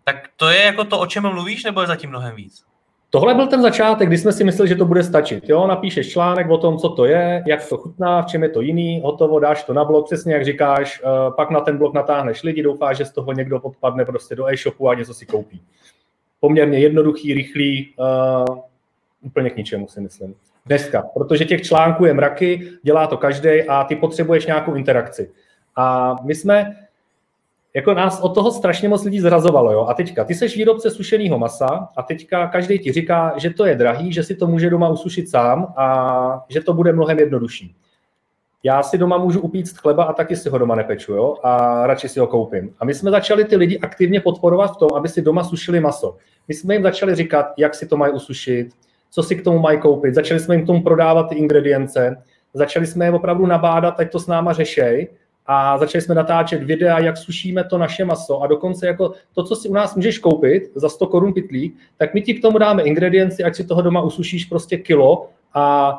[0.04, 2.66] Tak to je jako to, o čem mluvíš, nebo je zatím mnohem víc?
[3.12, 5.50] Tohle byl ten začátek, kdy jsme si mysleli, že to bude stačit.
[5.50, 5.67] Jo?
[5.67, 9.02] Napíšeš článek o tom, co to je, jak to chutná, v čem je to jiný,
[9.04, 12.63] hotovo, dáš to na blog, přesně jak říkáš, eh, pak na ten blog natáhneš lidi,
[12.63, 15.62] doufáš, že z toho někdo podpadne prostě do e-shopu a něco si koupí.
[16.39, 18.58] Poměrně jednoduchý, rychlý, uh,
[19.22, 20.36] úplně k ničemu si myslím.
[20.65, 25.32] Dneska, protože těch článků je mraky, dělá to každý a ty potřebuješ nějakou interakci.
[25.76, 26.76] A my jsme
[27.80, 29.72] jako nás od toho strašně moc lidí zrazovalo.
[29.72, 29.86] Jo?
[29.89, 33.76] A teďka, ty seš výrobce sušeného masa a teďka každý ti říká, že to je
[33.76, 37.76] drahý, že si to může doma usušit sám a že to bude mnohem jednodušší.
[38.63, 41.36] Já si doma můžu upíct chleba a taky si ho doma nepeču jo?
[41.44, 42.76] a radši si ho koupím.
[42.80, 46.18] A my jsme začali ty lidi aktivně podporovat v tom, aby si doma sušili maso.
[46.48, 48.70] My jsme jim začali říkat, jak si to mají usušit,
[49.10, 50.15] co si k tomu mají koupit.
[50.15, 52.18] Začali jsme jim k tomu prodávat ty ingredience,
[52.54, 55.08] začali jsme je opravdu nabádat, ať to s náma řešej
[55.52, 59.56] a začali jsme natáčet videa, jak sušíme to naše maso a dokonce jako to, co
[59.56, 62.84] si u nás můžeš koupit za 100 korun pitlík, tak my ti k tomu dáme
[62.84, 65.94] ingredienci, ať si toho doma usušíš prostě kilo a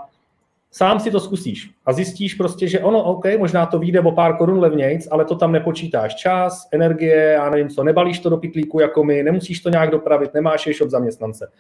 [0.70, 4.36] sám si to zkusíš a zjistíš prostě, že ono, OK, možná to vyjde o pár
[4.36, 6.14] korun levnějc, ale to tam nepočítáš.
[6.14, 10.34] Čas, energie, já nevím co, nebalíš to do pitlíku jako my, nemusíš to nějak dopravit,
[10.34, 11.50] nemáš ještě od zaměstnance.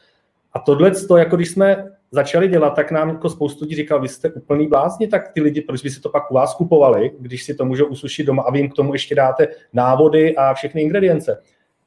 [0.52, 4.08] A tohle, to, jako když jsme začali dělat, tak nám jako spoustu lidí říkal, vy
[4.08, 7.44] jste úplný blázni, tak ty lidi, proč by si to pak u vás kupovali, když
[7.44, 10.82] si to můžou usušit doma a vy jim k tomu ještě dáte návody a všechny
[10.82, 11.42] ingredience.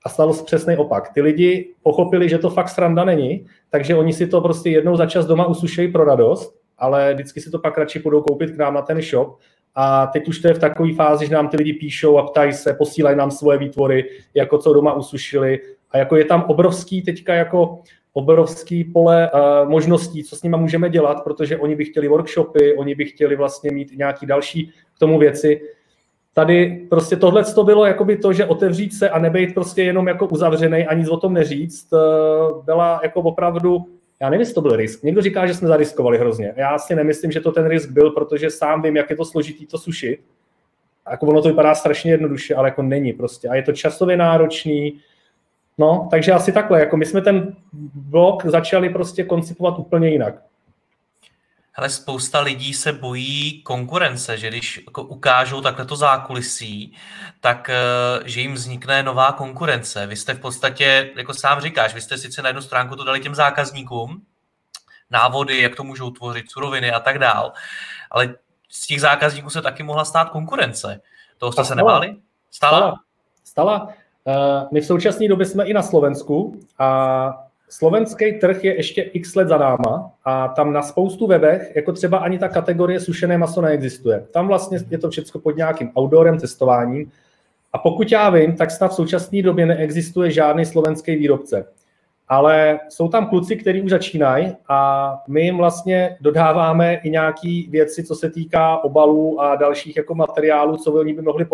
[0.05, 1.13] A stalo se přesný opak.
[1.13, 5.05] Ty lidi pochopili, že to fakt sranda není, takže oni si to prostě jednou za
[5.05, 8.73] čas doma usušejí pro radost, ale vždycky si to pak radši budou koupit k nám
[8.73, 9.39] na ten shop.
[9.75, 12.53] A teď už to je v takové fázi, že nám ty lidi píšou a ptají
[12.53, 15.59] se, posílají nám svoje výtvory, jako co doma usušili.
[15.91, 17.79] A jako je tam obrovský teďka jako
[18.13, 22.95] obrovský pole uh, možností, co s nimi můžeme dělat, protože oni by chtěli workshopy, oni
[22.95, 25.61] by chtěli vlastně mít nějaký další k tomu věci.
[26.33, 30.27] Tady prostě tohle to bylo jakoby to, že otevřít se a nebejt prostě jenom jako
[30.27, 33.85] uzavřený a nic o tom neříct, uh, byla jako opravdu,
[34.21, 35.03] já nevím, jestli to byl risk.
[35.03, 36.53] Někdo říká, že jsme zariskovali hrozně.
[36.55, 39.65] Já si nemyslím, že to ten risk byl, protože sám vím, jak je to složitý
[39.65, 40.19] to sušit.
[41.11, 43.47] Jako ono to vypadá strašně jednoduše, ale jako není prostě.
[43.47, 44.99] A je to časově náročný,
[45.77, 47.55] No, takže asi takhle, jako my jsme ten
[47.93, 50.35] blog začali prostě koncipovat úplně jinak.
[51.75, 56.95] Ale spousta lidí se bojí konkurence, že když jako ukážou takhle to zákulisí,
[57.41, 57.75] tak eh,
[58.25, 60.07] že jim vznikne nová konkurence.
[60.07, 63.19] Vy jste v podstatě, jako sám říkáš, vy jste sice na jednu stránku to dali
[63.19, 64.21] těm zákazníkům,
[65.11, 67.53] návody, jak to můžou tvořit, suroviny a tak dál,
[68.11, 68.35] ale
[68.69, 71.01] z těch zákazníků se taky mohla stát konkurence.
[71.37, 72.15] Toho jste se nebáli?
[72.51, 72.77] Stala?
[72.77, 72.99] Stala.
[73.43, 74.02] Stala.
[74.27, 79.35] Eh, my v současné době jsme i na Slovensku a slovenský trh je ještě x
[79.35, 83.61] let za náma a tam na spoustu webech, jako třeba ani ta kategorie sušené maso
[83.61, 84.25] neexistuje.
[84.31, 87.11] Tam vlastně je to všechno pod nějakým outdoorem, testováním
[87.73, 91.65] a pokud já vím, tak snad v současné době neexistuje žádný slovenský výrobce.
[92.27, 98.03] Ale jsou tam kluci, kteří už začínají a my jim vlastně dodáváme i nějaké věci,
[98.03, 101.45] co se týká obalů a dalších jako materiálů, co oni by mohli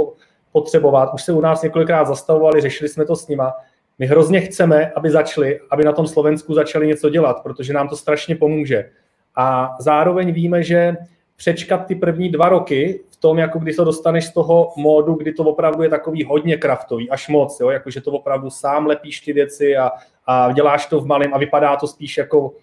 [0.52, 1.14] potřebovat.
[1.14, 3.54] Už se u nás několikrát zastavovali, řešili jsme to s nima.
[4.00, 7.96] My hrozně chceme, aby začali, aby na tom Slovensku začali něco dělat, protože nám to
[7.96, 8.90] strašně pomůže.
[9.36, 10.98] A zároveň víme, že
[11.36, 15.34] přečkat ty první dva roky v tom, jako když to dostaneš z toho módu, kdy
[15.34, 17.70] to opravdu je takový hodně kraftový, až moc, jo?
[17.70, 19.92] Jako, že to opravdu sám lepíš ty věci a,
[20.26, 22.54] a děláš to v malém a vypadá to spíš jako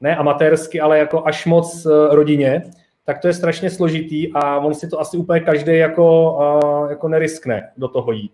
[0.00, 2.62] ne amatérsky, ale jako až moc uh, rodině,
[3.06, 6.38] tak to je strašně složitý a on si to asi úplně každý jako,
[6.90, 8.32] jako neriskne do toho jít.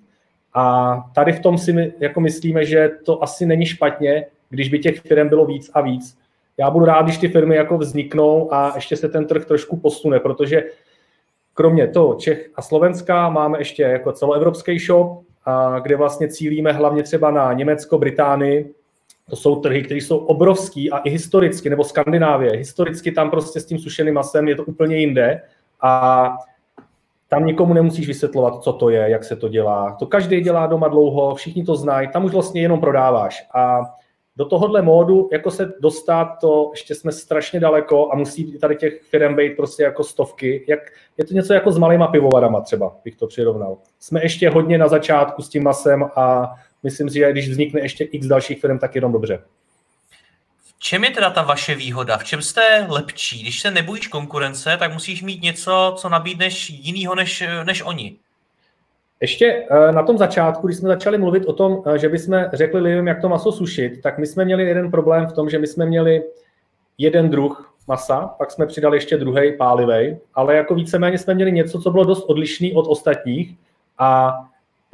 [0.55, 4.79] A tady v tom si my, jako myslíme, že to asi není špatně, když by
[4.79, 6.19] těch firm bylo víc a víc.
[6.59, 10.21] Já budu rád, když ty firmy jako vzniknou a ještě se ten trh trošku posune,
[10.21, 10.65] protože
[11.55, 17.03] kromě toho Čech a Slovenska máme ještě jako celoevropský shop, a kde vlastně cílíme hlavně
[17.03, 18.75] třeba na Německo, Británii,
[19.33, 23.67] to jsou trhy, které jsou obrovský a i historicky, nebo Skandinávie, historicky tam prostě s
[23.67, 25.43] tím sušeným masem je to úplně jinde
[25.81, 26.33] a
[27.29, 29.97] tam nikomu nemusíš vysvětlovat, co to je, jak se to dělá.
[29.99, 33.49] To každý dělá doma dlouho, všichni to znají, tam už vlastně jenom prodáváš.
[33.55, 33.81] A
[34.37, 39.03] do tohohle módu, jako se dostat, to ještě jsme strašně daleko a musí tady těch
[39.03, 40.65] firm být prostě jako stovky.
[40.69, 40.81] Jak,
[41.19, 43.77] je to něco jako s malýma pivovarama třeba, bych to přirovnal.
[43.99, 48.05] Jsme ještě hodně na začátku s tím masem a myslím si, že když vznikne ještě
[48.05, 49.43] x dalších firm, tak jenom dobře.
[50.65, 52.19] V čem je teda ta vaše výhoda?
[52.19, 53.43] V čem jste lepší?
[53.43, 58.17] Když se nebojíš konkurence, tak musíš mít něco, co nabídneš jinýho než, než oni.
[59.21, 62.81] Ještě eh, na tom začátku, když jsme začali mluvit o tom, eh, že bychom řekli
[62.81, 65.67] lidem, jak to maso sušit, tak my jsme měli jeden problém v tom, že my
[65.67, 66.23] jsme měli
[66.99, 71.81] jeden druh masa, pak jsme přidali ještě druhý pálivej, ale jako víceméně jsme měli něco,
[71.81, 73.57] co bylo dost odlišný od ostatních
[73.99, 74.33] a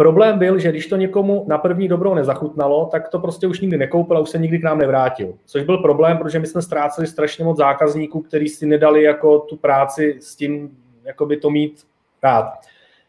[0.01, 3.77] Problém byl, že když to někomu na první dobrou nezachutnalo, tak to prostě už nikdy
[3.77, 5.35] nekoupil a už se nikdy k nám nevrátil.
[5.45, 9.57] Což byl problém, protože my jsme ztráceli strašně moc zákazníků, kteří si nedali jako tu
[9.57, 10.71] práci s tím,
[11.05, 11.83] jako by to mít
[12.23, 12.53] rád.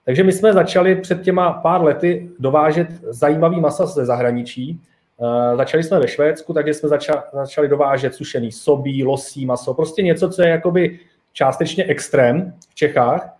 [0.06, 4.82] Takže my jsme začali před těma pár lety dovážet zajímavý masa ze zahraničí.
[5.18, 6.90] Uh, začali jsme ve Švédsku, takže jsme
[7.34, 11.00] začali dovážet sušený sobí, losí maso, prostě něco, co je jakoby
[11.34, 13.39] částečně extrém v Čechách.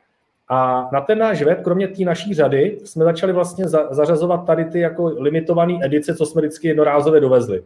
[0.50, 4.66] A na ten náš web, kromě té naší řady, jsme začali vlastně za, zařazovat tady
[4.66, 7.64] ty jako limitované edice, co jsme vždycky jednorázově dovezli.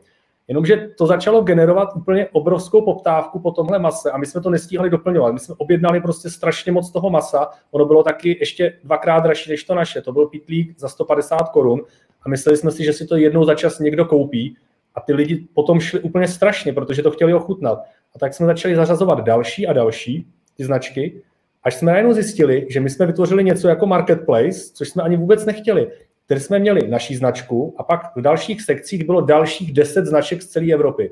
[0.48, 4.90] Jenomže to začalo generovat úplně obrovskou poptávku po tomhle mase a my jsme to nestíhali
[4.90, 5.34] doplňovat.
[5.34, 7.50] My jsme objednali prostě strašně moc toho masa.
[7.72, 10.02] Ono bylo taky ještě dvakrát dražší než to naše.
[10.02, 11.82] To byl pitlík za 150 korun
[12.24, 14.58] a mysleli jsme si, že si to jednou za čas někdo koupí.
[14.96, 17.80] A ty lidi potom šli úplně strašně, protože to chtěli ochutnat.
[18.16, 21.22] A tak jsme začali zařazovat další a další ty značky,
[21.64, 25.46] až jsme najednou zjistili, že my jsme vytvořili něco jako marketplace, což jsme ani vůbec
[25.46, 25.88] nechtěli.
[26.28, 30.48] Tady jsme měli naší značku a pak v dalších sekcích bylo dalších deset značek z
[30.48, 31.12] celé Evropy.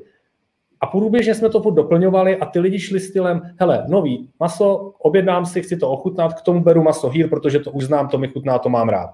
[0.82, 5.46] A průběžně jsme to furt doplňovali a ty lidi šli stylem, hele, nový maso, objednám
[5.46, 8.28] si, chci to ochutnat, k tomu beru maso hýr, protože to už znám, to mi
[8.28, 9.10] chutná, to mám rád.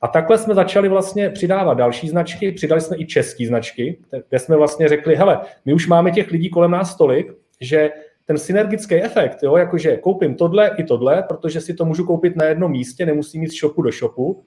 [0.00, 4.56] A takhle jsme začali vlastně přidávat další značky, přidali jsme i české značky, kde jsme
[4.56, 7.90] vlastně řekli, hele, my už máme těch lidí kolem nás tolik, že
[8.30, 12.44] ten synergický efekt, jo, jakože koupím tohle i tohle, protože si to můžu koupit na
[12.44, 14.42] jednom místě, nemusím jít z shopu do shopu,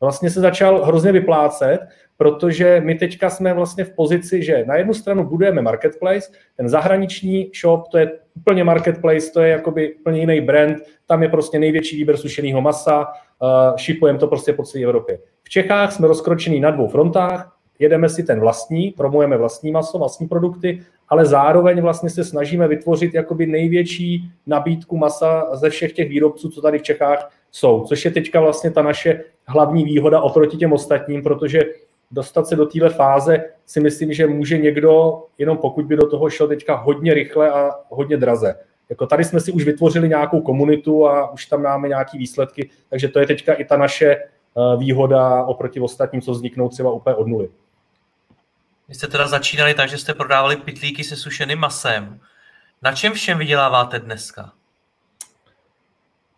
[0.00, 1.80] vlastně se začal hrozně vyplácet,
[2.16, 7.50] protože my teďka jsme vlastně v pozici, že na jednu stranu budujeme marketplace, ten zahraniční
[7.60, 11.96] shop, to je úplně marketplace, to je jakoby úplně jiný brand, tam je prostě největší
[11.96, 15.18] výběr sušeného masa, uh, shipujeme to prostě po celé Evropě.
[15.42, 20.28] V Čechách jsme rozkročení na dvou frontách, jedeme si ten vlastní, promujeme vlastní maso, vlastní
[20.28, 26.48] produkty, ale zároveň vlastně se snažíme vytvořit jakoby největší nabídku masa ze všech těch výrobců,
[26.48, 30.72] co tady v Čechách jsou, což je teďka vlastně ta naše hlavní výhoda oproti těm
[30.72, 31.60] ostatním, protože
[32.10, 36.30] dostat se do téhle fáze si myslím, že může někdo, jenom pokud by do toho
[36.30, 38.54] šel teďka hodně rychle a hodně draze.
[38.90, 43.08] Jako tady jsme si už vytvořili nějakou komunitu a už tam máme nějaké výsledky, takže
[43.08, 44.26] to je teďka i ta naše eh,
[44.78, 47.48] výhoda oproti ostatním, co vzniknou třeba úplně od nuly.
[48.88, 52.20] Vy jste teda začínali tak, že jste prodávali pitlíky se sušeným masem.
[52.82, 54.52] Na čem všem vyděláváte dneska?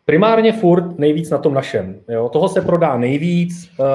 [0.04, 2.00] Primárně furt nejvíc na tom našem.
[2.08, 2.28] Jo?
[2.28, 3.86] Toho se prodá nejvíc, uh,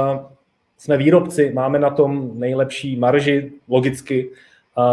[0.78, 4.84] jsme výrobci, máme na tom nejlepší marži, logicky, uh,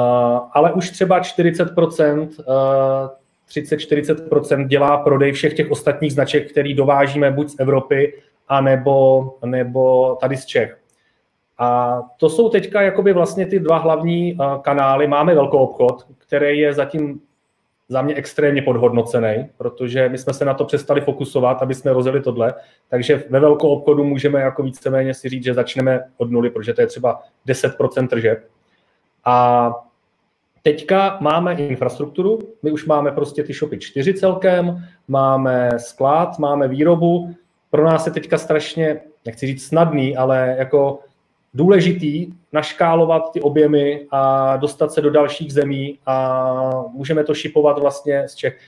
[0.53, 3.09] ale už třeba 40%, uh,
[3.49, 10.37] 30-40% dělá prodej všech těch ostatních značek, který dovážíme buď z Evropy, anebo, nebo tady
[10.37, 10.82] z Čech.
[11.63, 15.07] A to jsou teďka jakoby vlastně ty dva hlavní uh, kanály.
[15.07, 17.21] Máme velkou obchod, který je zatím
[17.89, 22.21] za mě extrémně podhodnocený, protože my jsme se na to přestali fokusovat, aby jsme rozjeli
[22.21, 22.55] tohle.
[22.89, 26.81] Takže ve velkou obchodu můžeme jako víceméně si říct, že začneme od nuly, protože to
[26.81, 28.39] je třeba 10% tržeb.
[29.25, 29.71] A
[30.63, 37.35] teďka máme infrastrukturu, my už máme prostě ty shopy čtyři celkem, máme sklad, máme výrobu.
[37.71, 40.99] Pro nás je teďka strašně, nechci říct snadný, ale jako
[41.55, 48.29] důležitý naškálovat ty objemy a dostat se do dalších zemí a můžeme to šipovat vlastně
[48.29, 48.59] z Čech.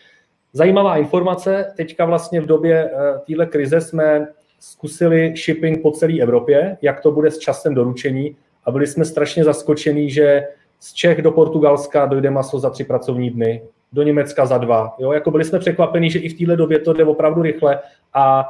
[0.53, 4.27] Zajímavá informace, teďka vlastně v době eh, téhle krize jsme
[4.61, 9.45] zkusili shipping po celé Evropě, jak to bude s časem doručení a byli jsme strašně
[9.45, 10.43] zaskočení, že
[10.81, 14.95] z Čech do Portugalska dojde maso za tři pracovní dny, do Německa za dva.
[14.99, 15.13] Jo?
[15.13, 17.81] Jako byli jsme překvapeni, že i v téhle době to jde opravdu rychle
[18.15, 18.47] a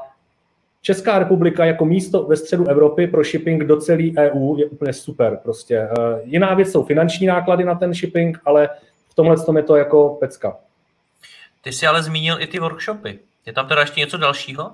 [0.86, 5.38] Česká republika jako místo ve středu Evropy pro shipping do celé EU je úplně super.
[5.42, 5.76] Prostě.
[5.76, 8.68] Eh, jiná věc jsou finanční náklady na ten shipping, ale
[9.08, 10.56] v tomhle tom je to jako pecka.
[11.62, 13.18] Ty jsi ale zmínil i ty workshopy.
[13.46, 14.72] Je tam teda ještě něco dalšího?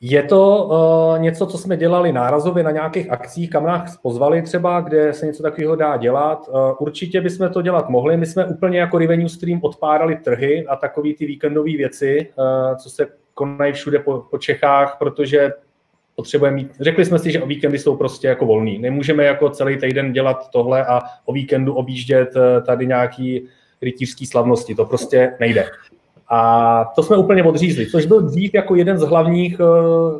[0.00, 4.80] Je to uh, něco, co jsme dělali nárazově na nějakých akcích, kam nás pozvali třeba,
[4.80, 6.48] kde se něco takového dá dělat.
[6.48, 8.16] Uh, určitě bychom to dělat mohli.
[8.16, 12.90] My jsme úplně jako Revenue Stream odpárali trhy a takové ty víkendové věci, uh, co
[12.90, 15.52] se konají všude po, po Čechách, protože
[16.14, 18.78] potřebujeme mít, řekli jsme si, že o víkendy jsou prostě jako volný.
[18.78, 23.48] Nemůžeme jako celý týden dělat tohle a o víkendu objíždět eh, tady nějaký
[23.82, 24.74] rytířský slavnosti.
[24.74, 25.68] To prostě nejde.
[26.28, 29.66] A to jsme úplně odřízli, což byl dřív jako jeden z hlavních uh,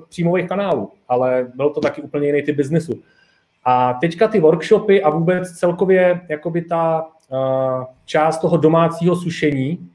[0.09, 2.93] příjmových kanálů, ale byl to taky úplně jiný typ biznesu.
[3.65, 9.89] A teďka ty workshopy a vůbec celkově jakoby ta uh, část toho domácího sušení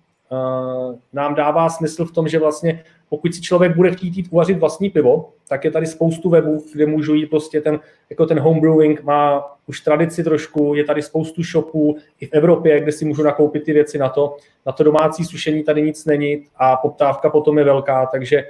[1.13, 4.89] nám dává smysl v tom, že vlastně pokud si člověk bude chtít jít uvařit vlastní
[4.89, 9.43] pivo, tak je tady spoustu webů, kde můžu jít prostě ten, jako ten homebrewing má
[9.67, 13.73] už tradici trošku, je tady spoustu shopů i v Evropě, kde si můžu nakoupit ty
[13.73, 14.37] věci na to.
[14.65, 18.43] Na to domácí sušení tady nic není a poptávka potom je velká, takže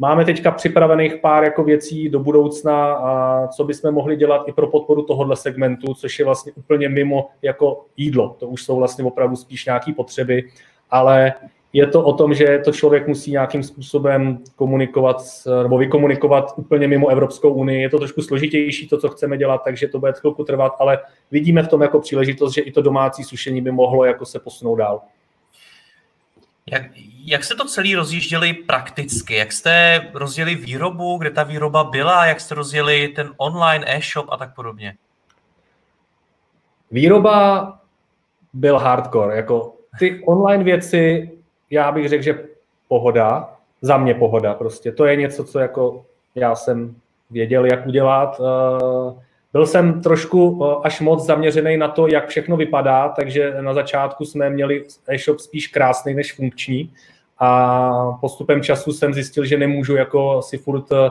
[0.00, 4.66] Máme teďka připravených pár jako věcí do budoucna, a co bychom mohli dělat i pro
[4.66, 8.36] podporu tohohle segmentu, což je vlastně úplně mimo jako jídlo.
[8.38, 10.44] To už jsou vlastně opravdu spíš nějaké potřeby,
[10.90, 11.34] ale
[11.72, 15.22] je to o tom, že to člověk musí nějakým způsobem komunikovat
[15.62, 17.82] nebo vykomunikovat úplně mimo Evropskou unii.
[17.82, 20.98] Je to trošku složitější, to, co chceme dělat, takže to bude chvilku trvat, ale
[21.30, 24.76] vidíme v tom jako příležitost, že i to domácí sušení by mohlo jako se posunout
[24.76, 25.00] dál.
[26.72, 26.82] Jak,
[27.24, 29.34] jak jste to celý rozjížděli prakticky?
[29.34, 32.26] Jak jste rozjeli výrobu, kde ta výroba byla?
[32.26, 34.94] Jak jste rozjeli ten online e-shop a tak podobně?
[36.90, 37.72] Výroba
[38.52, 39.36] byl hardcore.
[39.36, 41.30] Jako ty online věci
[41.70, 42.44] já bych řekl, že
[42.88, 43.50] pohoda,
[43.82, 44.92] za mě pohoda prostě.
[44.92, 46.94] To je něco, co jako já jsem
[47.30, 48.40] věděl, jak udělat.
[48.40, 49.18] Uh,
[49.52, 54.50] byl jsem trošku až moc zaměřený na to, jak všechno vypadá, takže na začátku jsme
[54.50, 56.92] měli e-shop spíš krásný než funkční
[57.38, 61.08] a postupem času jsem zjistil, že nemůžu jako si furt uh,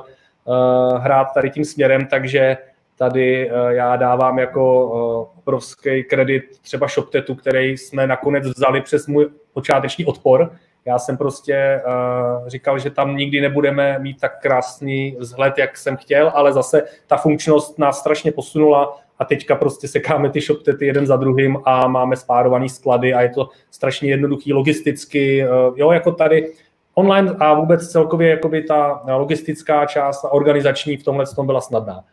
[0.98, 2.58] hrát tady tím směrem, takže
[2.98, 9.08] tady uh, já dávám jako uh, obrovský kredit třeba ShopTetu, který jsme nakonec vzali přes
[9.08, 10.52] můj počáteční odpor.
[10.86, 15.98] Já jsem prostě uh, říkal, že tam nikdy nebudeme mít tak krásný vzhled, jak jsem
[15.98, 21.08] chtěl, ale zase ta funkčnost nás strašně posunula a teďka prostě sekáme ty shoptety jeden
[21.08, 26.12] za druhým a máme spárovaný sklady a je to strašně jednoduchý logisticky, eh, jo, jako
[26.12, 26.54] tady
[26.94, 32.04] online a vůbec celkově jakoby ta logistická část a organizační v tomhle tom byla snadná.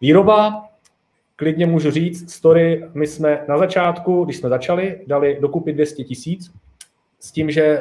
[0.00, 0.68] Výroba,
[1.36, 6.50] klidně můžu říct, story, my jsme na začátku, když jsme začali, dali dokupit 200 tisíc,
[7.20, 7.80] s tím, že e,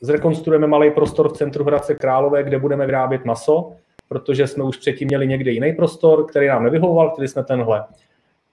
[0.00, 3.72] zrekonstruujeme malý prostor v centru Hradce Králové, kde budeme vyrábět maso,
[4.08, 7.84] protože jsme už předtím měli někde jiný prostor, který nám nevyhovoval, který jsme tenhle.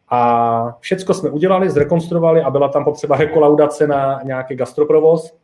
[0.10, 5.38] A všecko jsme udělali, zrekonstruovali a byla tam potřeba rekolaudace na nějaký gastroprovoz.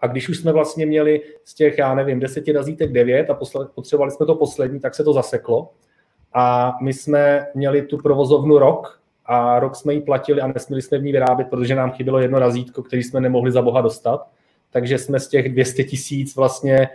[0.00, 3.38] A když už jsme vlastně měli z těch, já nevím, deseti razítek devět a
[3.74, 5.70] potřebovali jsme to poslední, tak se to zaseklo.
[6.34, 10.98] A my jsme měli tu provozovnu rok a rok jsme ji platili a nesměli jsme
[10.98, 14.26] v ní vyrábět, protože nám chybělo jedno razítko, který jsme nemohli za boha dostat.
[14.70, 16.88] Takže jsme z těch 200 tisíc vlastně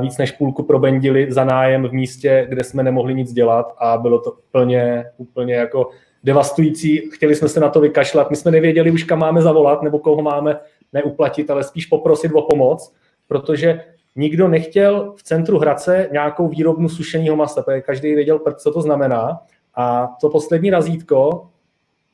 [0.00, 4.18] víc než půlku probendili za nájem v místě, kde jsme nemohli nic dělat a bylo
[4.18, 5.90] to úplně, úplně jako
[6.24, 7.10] devastující.
[7.10, 8.30] Chtěli jsme se na to vykašlat.
[8.30, 10.60] My jsme nevěděli už, kam máme zavolat nebo koho máme
[10.92, 12.94] neuplatit, ale spíš poprosit o pomoc,
[13.28, 13.84] protože
[14.16, 19.40] nikdo nechtěl v centru Hradce nějakou výrobnu sušeného masa, protože každý věděl, co to znamená.
[19.74, 21.48] A to poslední razítko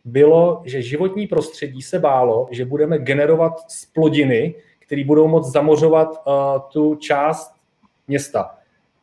[0.05, 6.33] bylo, že životní prostředí se bálo, že budeme generovat splodiny, které budou moct zamořovat uh,
[6.73, 7.55] tu část
[8.09, 8.51] města.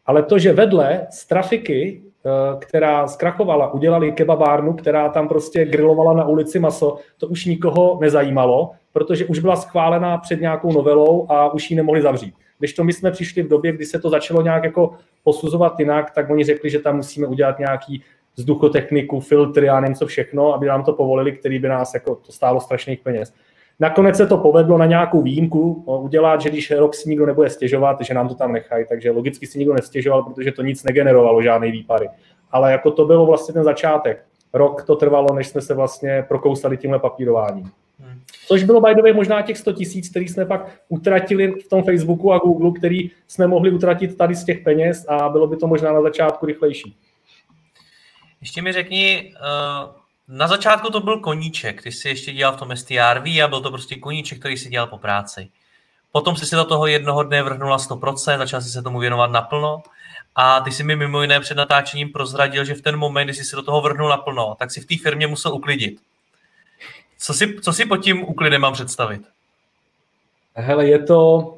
[0.06, 2.30] Ale to, že vedle z trafiky, eh,
[2.60, 8.72] která zkrachovala, udělali kebabárnu, která tam prostě grilovala na ulici maso, to už nikoho nezajímalo,
[8.94, 12.36] protože už byla schválená před nějakou novelou a už ji nemohli zavřít.
[12.64, 14.92] Když to my jsme přišli v době, kdy se to začalo nějak jako
[15.24, 18.04] posuzovat jinak, tak oni řekli, že tam musíme udělat nějaký
[18.36, 22.32] vzduchotechniku, filtry a nevím co všechno, aby nám to povolili, který by nás jako to
[22.32, 23.34] stálo strašných peněz.
[23.80, 28.02] Nakonec se to povedlo na nějakou výjimku udělat, že když rok si nikdo nebude stěžovat,
[28.02, 31.72] že nám to tam nechají, takže logicky si nikdo nestěžoval, protože to nic negenerovalo, žádný
[31.72, 32.10] výpary.
[32.52, 34.26] Ale jako to bylo vlastně ten začátek.
[34.54, 37.72] Rok to trvalo, než jsme se vlastně prokousali tímhle papírováním.
[38.48, 41.84] Což bylo by the way možná těch 100 tisíc, který jsme pak utratili v tom
[41.84, 45.68] Facebooku a Google, který jsme mohli utratit tady z těch peněz a bylo by to
[45.68, 46.98] možná na začátku rychlejší.
[48.42, 52.76] Ještě mi řekni, uh na začátku to byl koníček, ty jsi ještě dělal v tom
[52.76, 55.50] STRV a byl to prostě koníček, který si dělal po práci.
[56.12, 59.84] Potom jsi se do toho jednoho dne vrhnula 100%, začal jsi se tomu věnovat naplno
[60.36, 63.46] a ty jsi mi mimo jiné před natáčením prozradil, že v ten moment, kdy jsi
[63.46, 66.02] se do toho vrhnul naplno, tak si v té firmě musel uklidit.
[67.24, 69.22] Co si, co si pod tím uklidem mám představit?
[70.56, 71.50] Hele, je to,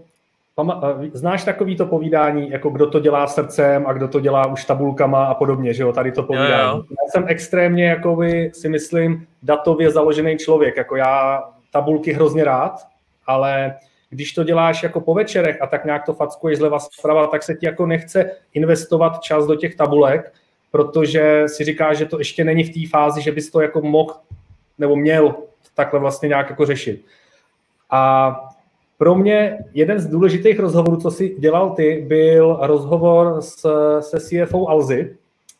[1.13, 5.25] Znáš takový to povídání, jako kdo to dělá srdcem a kdo to dělá už tabulkama
[5.25, 6.69] a podobně, že jo, tady to povídání.
[6.69, 6.83] Jo, jo.
[6.89, 12.87] Já jsem extrémně, jakoby, si myslím, datově založený člověk, jako já tabulky hrozně rád,
[13.27, 13.75] ale
[14.09, 17.55] když to děláš jako po večerech a tak nějak to fackuješ zleva zprava, tak se
[17.55, 20.33] ti jako nechce investovat čas do těch tabulek,
[20.71, 24.13] protože si říkáš, že to ještě není v té fázi, že bys to jako mohl
[24.77, 25.35] nebo měl
[25.75, 27.05] takhle vlastně nějak jako řešit.
[27.89, 28.35] A
[28.97, 33.69] pro mě jeden z důležitých rozhovorů, co si dělal ty, byl rozhovor s,
[33.99, 35.17] se CFO Alzy,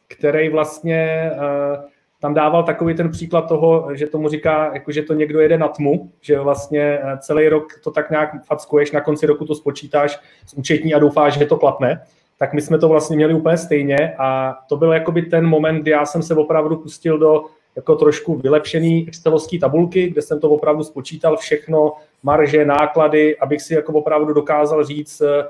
[0.07, 1.85] který vlastně uh,
[2.25, 5.67] tam dával takový ten příklad toho, že tomu říká, jako, že to někdo jede na
[5.67, 10.19] tmu, že vlastně eh, celý rok to tak nějak fackuješ, na konci roku to spočítáš
[10.45, 12.01] z účetní a doufáš, že to klapne.
[12.37, 15.91] Tak my jsme to vlastně měli úplně stejně a to byl jakoby ten moment, kdy
[15.91, 17.43] já jsem se opravdu pustil do
[17.75, 23.73] jako trošku vylepšený excelovské tabulky, kde jsem to opravdu spočítal všechno, marže, náklady, abych si
[23.73, 25.45] jako opravdu dokázal říct, eh,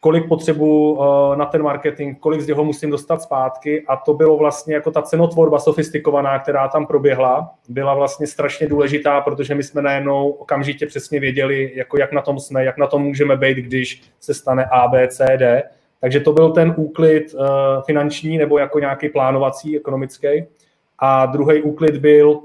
[0.00, 4.36] kolik potřebu eh, na ten marketing, kolik z něho musím dostat zpátky a to bylo
[4.36, 9.82] vlastně jako ta cenotvorba sofistikovaná, která tam proběhla, byla vlastně strašně důležitá, protože my jsme
[9.82, 14.02] najednou okamžitě přesně věděli, jako jak na tom jsme, jak na tom můžeme být, když
[14.20, 15.62] se stane A, B, C, D.
[16.00, 17.40] Takže to byl ten úklid uh,
[17.86, 20.44] finanční nebo jako nějaký plánovací, ekonomický.
[21.04, 22.40] A druhý úklid byl,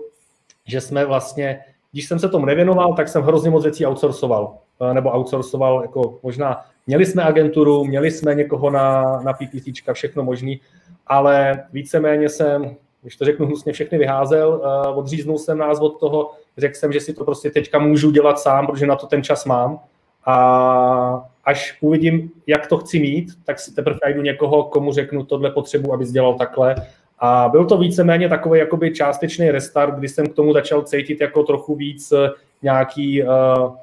[0.65, 1.59] že jsme vlastně
[1.91, 4.57] když jsem se tomu nevěnoval, tak jsem hrozně moc věcí outsourcoval.
[4.81, 10.23] Eh, nebo outsourcoval, jako možná, měli jsme agenturu, měli jsme někoho na, na PPC, všechno
[10.23, 10.61] možný,
[11.07, 16.31] ale víceméně jsem, když to řeknu hnusně, všechny vyházel, uh, odříznul jsem nás od toho,
[16.57, 19.45] řekl jsem, že si to prostě teďka můžu dělat sám, protože na to ten čas
[19.45, 19.79] mám.
[20.25, 25.51] A až uvidím, jak to chci mít, tak si teprve najdu někoho, komu řeknu tohle
[25.51, 26.75] potřebu, aby dělal takhle
[27.19, 31.43] A byl to víceméně takový jakoby částečný restart, kdy jsem k tomu začal cítit jako
[31.43, 32.29] trochu víc eh,
[32.61, 33.75] nějaký uh,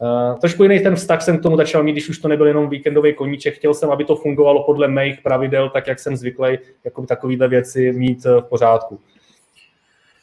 [0.00, 2.68] Uh, trošku jiný ten vztah jsem k tomu začal mít, když už to nebyl jenom
[2.68, 3.54] víkendový koníček.
[3.54, 7.92] Chtěl jsem, aby to fungovalo podle mých pravidel, tak jak jsem zvyklý jako takovéhle věci
[7.92, 9.00] mít v pořádku.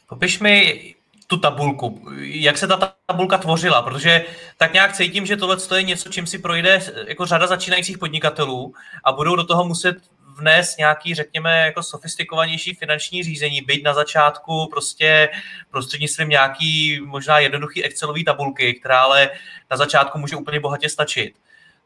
[0.08, 0.82] Popiš mi
[1.26, 2.00] tu tabulku.
[2.20, 3.82] Jak se ta tabulka tvořila?
[3.82, 4.24] Protože
[4.58, 9.12] tak nějak cítím, že tohle je něco, čím si projde jako řada začínajících podnikatelů a
[9.12, 9.96] budou do toho muset
[10.36, 15.28] vnést nějaký, řekněme, jako sofistikovanější finanční řízení, být na začátku prostě
[15.70, 19.30] prostřednictvím nějaký možná jednoduchý Excelový tabulky, která ale
[19.70, 21.34] na začátku může úplně bohatě stačit.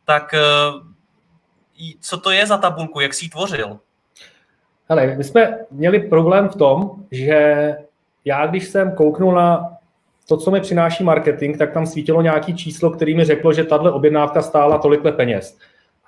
[0.04, 0.40] Tak eh,
[2.00, 3.78] co to je za tabulku, jak jsi ji tvořil?
[4.88, 7.74] Hele, my jsme měli problém v tom, že
[8.24, 9.76] já, když jsem kouknul na
[10.28, 13.92] to, co mi přináší marketing, tak tam svítilo nějaký číslo, který mi řeklo, že tahle
[13.92, 15.58] objednávka stála tolikle peněz.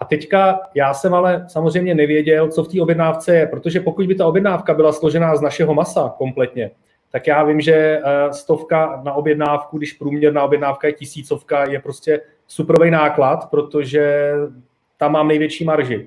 [0.02, 4.14] A teďka já jsem ale samozřejmě nevěděl, co v té objednávce je, protože pokud by
[4.14, 6.70] ta objednávka byla složená z našeho masa kompletně,
[7.10, 12.20] tak já vím, že eh, stovka na objednávku, když průměrná objednávka je tisícovka, je prostě
[12.46, 14.32] suprový náklad, protože
[14.96, 16.06] tam mám největší marži.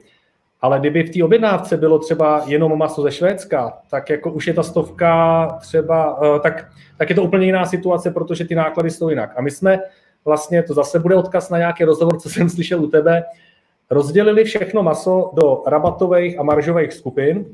[0.62, 4.54] Ale kdyby v té objednávce bylo třeba jenom maso ze Švédska, tak jako už je
[4.54, 6.68] ta stovka třeba, eh, tak,
[6.98, 9.34] tak je to úplně jiná situace, protože ty náklady jsou jinak.
[9.36, 9.80] A my jsme
[10.26, 13.24] vlastně, to zase bude odkaz na nějaký rozhovor, co jsem slyšel u tebe,
[13.90, 17.46] rozdělili všechno maso do rabatových a maržových skupin,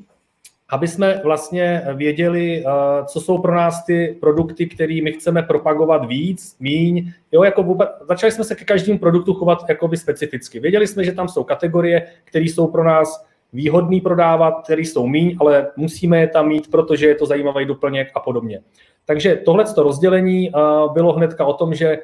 [0.71, 2.71] aby jsme vlastně věděli, eh,
[3.05, 7.11] co jsou pro nás ty produkty, které my chceme propagovat víc, míň.
[7.31, 10.59] Jo, jako vůbec, začali jsme se ke každému produktu chovat jakoby specificky.
[10.59, 15.37] Věděli jsme, že tam jsou kategorie, které jsou pro nás výhodný prodávat, které jsou míň,
[15.39, 18.61] ale musíme je tam mít, protože je to zajímavý doplněk a podobně.
[19.05, 20.59] Takže tohle rozdělení eh,
[20.93, 21.99] bylo hnedka o tom, že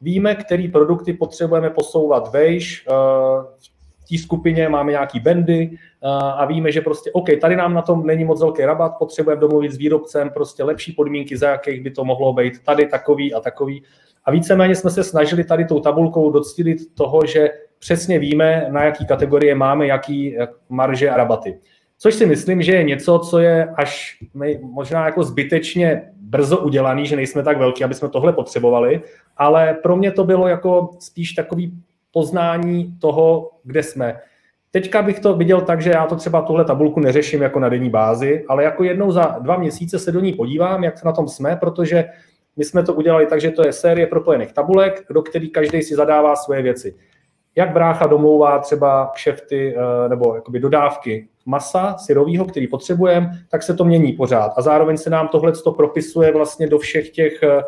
[0.00, 2.86] víme, který produkty potřebujeme posouvat vejš.
[2.88, 2.92] Eh,
[3.58, 3.71] v
[4.16, 5.78] té skupině máme nějaký bendy eh,
[6.10, 9.72] a víme, že prostě OK, tady nám na tom není moc velký rabat, potřebujeme domluvit
[9.72, 13.82] s výrobcem prostě lepší podmínky, za jakých by to mohlo být tady takový a takový.
[14.24, 19.06] A víceméně jsme se snažili tady tou tabulkou docílit toho, že přesně víme, na jaký
[19.06, 20.36] kategorie máme jaký
[20.68, 21.58] marže a rabaty.
[21.98, 24.18] Což si myslím, že je něco, co je až
[24.60, 29.02] možná jako zbytečně brzo udělaný, že nejsme tak velký, aby jsme tohle potřebovali,
[29.36, 31.72] ale pro mě to bylo jako spíš takový
[32.12, 34.20] poznání toho, kde jsme.
[34.70, 37.90] Teďka bych to viděl tak, že já to třeba tuhle tabulku neřeším jako na denní
[37.90, 41.56] bázi, ale jako jednou za dva měsíce se do ní podívám, jak na tom jsme,
[41.56, 42.04] protože
[42.56, 45.94] my jsme to udělali tak, že to je série propojených tabulek, do který každý si
[45.94, 46.94] zadává svoje věci.
[47.56, 53.74] Jak brácha domlouvá třeba kšefty eh, nebo jakoby dodávky masa syrového, který potřebujeme, tak se
[53.74, 54.52] to mění pořád.
[54.56, 57.62] A zároveň se nám tohle propisuje vlastně do všech těch eh,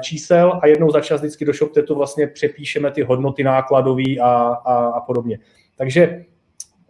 [0.00, 4.26] čísel a jednou za čas vždycky do ShopTetu vlastně přepíšeme ty hodnoty nákladové a,
[4.64, 5.38] a, a podobně.
[5.76, 6.24] Takže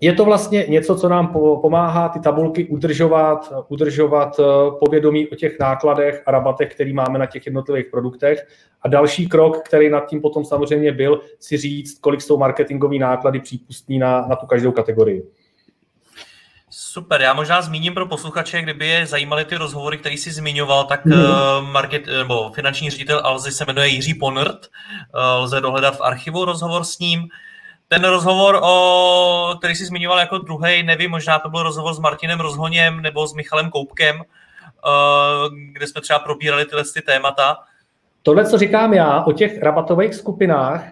[0.03, 1.29] je to vlastně něco, co nám
[1.61, 4.43] pomáhá ty tabulky udržovat, udržovat eh,
[4.79, 8.47] povědomí o těch nákladech a rabatech, který máme na těch jednotlivých produktech.
[8.83, 13.41] A další krok, který nad tím potom samozřejmě byl, si říct, kolik jsou marketingové náklady
[13.41, 15.23] přípustní na, na tu každou kategorii.
[16.75, 21.05] Super, já možná zmíním pro posluchače, kdyby je zajímaly ty rozhovory, který jsi zmiňoval, tak
[21.05, 21.15] mm.
[21.61, 26.85] market, nebo finanční ředitel Alzy se jmenuje Jiří Ponrt, eh, lze dohledat v archivu rozhovor
[26.85, 27.29] s ním.
[27.89, 32.41] Ten rozhovor, o, který jsi zmiňoval jako druhý, nevím, možná to byl rozhovor s Martinem
[32.41, 34.23] Rozhoněm nebo s Michalem Koupkem,
[35.73, 37.59] kde jsme třeba probírali tyhle ty témata.
[38.23, 40.85] Tohle, co říkám já o těch rabatových skupinách,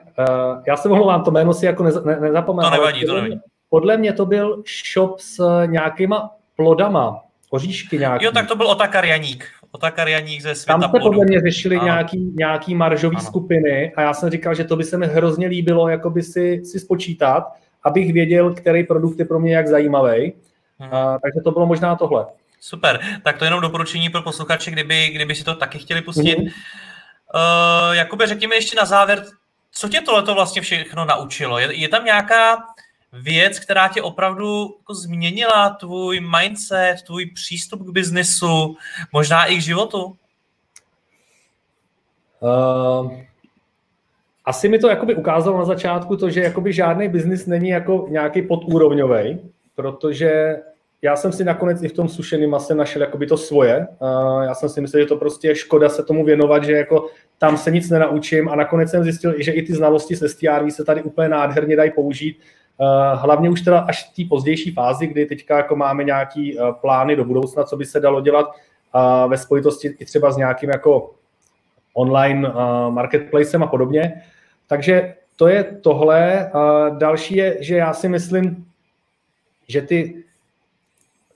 [0.67, 1.83] já se vám to jméno si jako
[2.21, 2.71] nezapomenu.
[2.71, 4.63] To nevadí, to nevadí podle mě to byl
[4.93, 8.25] shop s nějakýma plodama, oříšky nějaký.
[8.25, 9.49] Jo, tak to byl Otakar Janík.
[9.73, 11.85] Otakar Janík ze světa Tam se podle mě řešili ano.
[11.85, 13.27] nějaký, nějaký maržový ano.
[13.27, 16.81] skupiny a já jsem říkal, že to by se mi hrozně líbilo jakoby si, si
[16.81, 17.53] spočítat,
[17.83, 20.33] abych věděl, který produkt je pro mě jak zajímavý.
[20.79, 20.95] Hmm.
[20.95, 22.27] A, takže to bylo možná tohle.
[22.61, 26.39] Super, tak to jenom doporučení pro posluchače, kdyby, kdyby si to taky chtěli pustit.
[26.39, 26.47] Hmm.
[26.47, 29.25] Uh, Jakube, řekněme ještě na závěr,
[29.73, 31.59] co tě tohleto vlastně všechno naučilo?
[31.59, 32.57] Je, je tam nějaká
[33.13, 38.77] věc, která tě opravdu jako změnila tvůj mindset, tvůj přístup k biznesu,
[39.13, 40.17] možná i k životu?
[42.41, 43.13] Uh,
[44.45, 48.43] asi mi to jakoby ukázalo na začátku to, že jakoby žádný biznis není jako nějaký
[48.43, 49.39] podúrovňový,
[49.75, 50.57] protože
[51.03, 53.87] já jsem si nakonec i v tom sušeném mase našel jakoby to svoje.
[53.99, 57.11] Uh, já jsem si myslel, že to prostě je škoda se tomu věnovat, že jako
[57.39, 60.85] tam se nic nenaučím a nakonec jsem zjistil, že i ty znalosti se STRV se
[60.85, 62.39] tady úplně nádherně dají použít
[63.15, 67.17] hlavně už teda až v té pozdější fázi, kdy teďka jako máme nějaký eh, plány
[67.17, 68.51] do budoucna, co by se dalo dělat
[69.29, 71.11] ve spojitosti i třeba s nějakým jako
[71.95, 72.53] online eh,
[72.91, 74.23] marketplacem a podobně.
[74.67, 76.51] Takže to je tohle.
[76.99, 78.67] Další je, že já si myslím,
[79.69, 80.15] že ty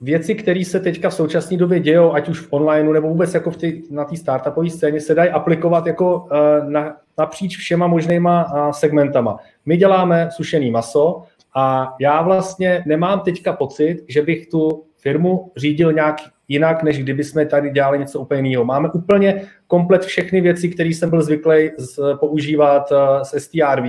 [0.01, 3.51] věci, které se teďka v současné době dějou, ať už v onlineu nebo vůbec jako
[3.51, 6.27] v tý, na té startupové scéně, se dají aplikovat jako
[6.67, 9.37] na, napříč všema možnýma segmentama.
[9.65, 11.23] My děláme sušený maso
[11.55, 16.15] a já vlastně nemám teďka pocit, že bych tu firmu řídil nějak
[16.47, 18.65] jinak, než kdyby jsme tady dělali něco úplně jiného.
[18.65, 21.71] Máme úplně komplet všechny věci, které jsem byl zvyklý
[22.19, 23.85] používat uh, s STRV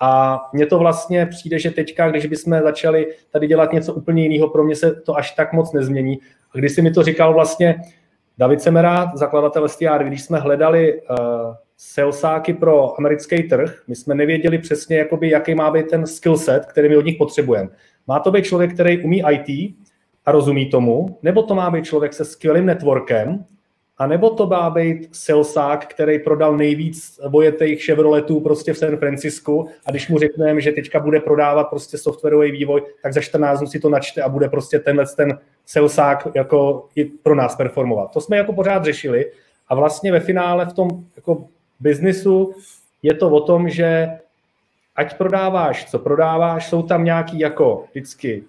[0.00, 4.48] a mně to vlastně přijde, že teďka, když bychom začali tady dělat něco úplně jiného,
[4.48, 6.18] pro mě se to až tak moc nezmění.
[6.54, 7.80] A když si mi to říkal vlastně
[8.38, 11.16] David Semerát, zakladatel STR, když jsme hledali uh,
[11.82, 16.66] salesáky pro americký trh, my jsme nevěděli přesně, jakoby, jaký má být ten skill set,
[16.66, 17.68] který my od nich potřebujeme.
[18.06, 19.74] Má to být člověk, který umí IT
[20.26, 23.44] a rozumí tomu, nebo to má být člověk se skvělým networkem,
[23.98, 29.68] a nebo to má být salesák, který prodal nejvíc vojetých Chevroletů prostě v San Francisku
[29.86, 33.68] a když mu řekneme, že teďka bude prodávat prostě softwarový vývoj, tak za 14 dnů
[33.68, 38.10] si to načte a bude prostě tenhle ten salesák jako i pro nás performovat.
[38.12, 39.32] To jsme jako pořád řešili
[39.68, 41.44] a vlastně ve finále v tom jako
[41.80, 42.54] biznisu
[43.02, 44.08] je to o tom, že
[44.96, 48.42] ať prodáváš, co prodáváš, jsou tam nějaký jako vždycky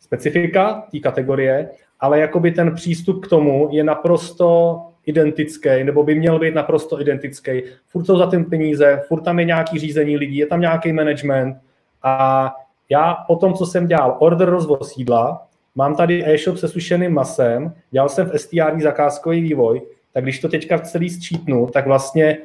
[0.00, 1.70] specifika té kategorie,
[2.00, 7.62] ale jakoby ten přístup k tomu je naprosto identický, nebo by měl být naprosto identický.
[7.88, 11.56] Furt jsou za tím peníze, furt tam je nějaký řízení lidí, je tam nějaký management
[12.02, 12.54] a
[12.88, 17.74] já po tom, co jsem dělal order rozvoz jídla, mám tady e-shop se sušeným masem,
[17.90, 19.82] dělal jsem v STR zakázkový vývoj,
[20.12, 22.38] tak když to teďka celý sčítnu, tak vlastně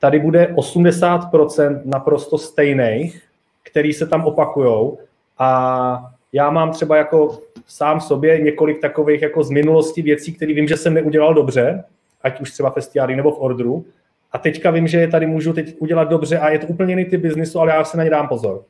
[0.00, 3.22] tady bude 80% naprosto stejných,
[3.62, 4.98] který se tam opakujou
[5.38, 10.68] a já mám třeba jako sám sobě několik takových jako z minulosti věcí, které vím,
[10.68, 11.84] že jsem neudělal dobře,
[12.22, 13.84] ať už třeba STR nebo v Orderu.
[14.32, 17.04] A teďka vím, že je tady můžu teď udělat dobře a je to úplně jiný
[17.04, 18.62] typ biznisu, ale já se na ně dám pozor.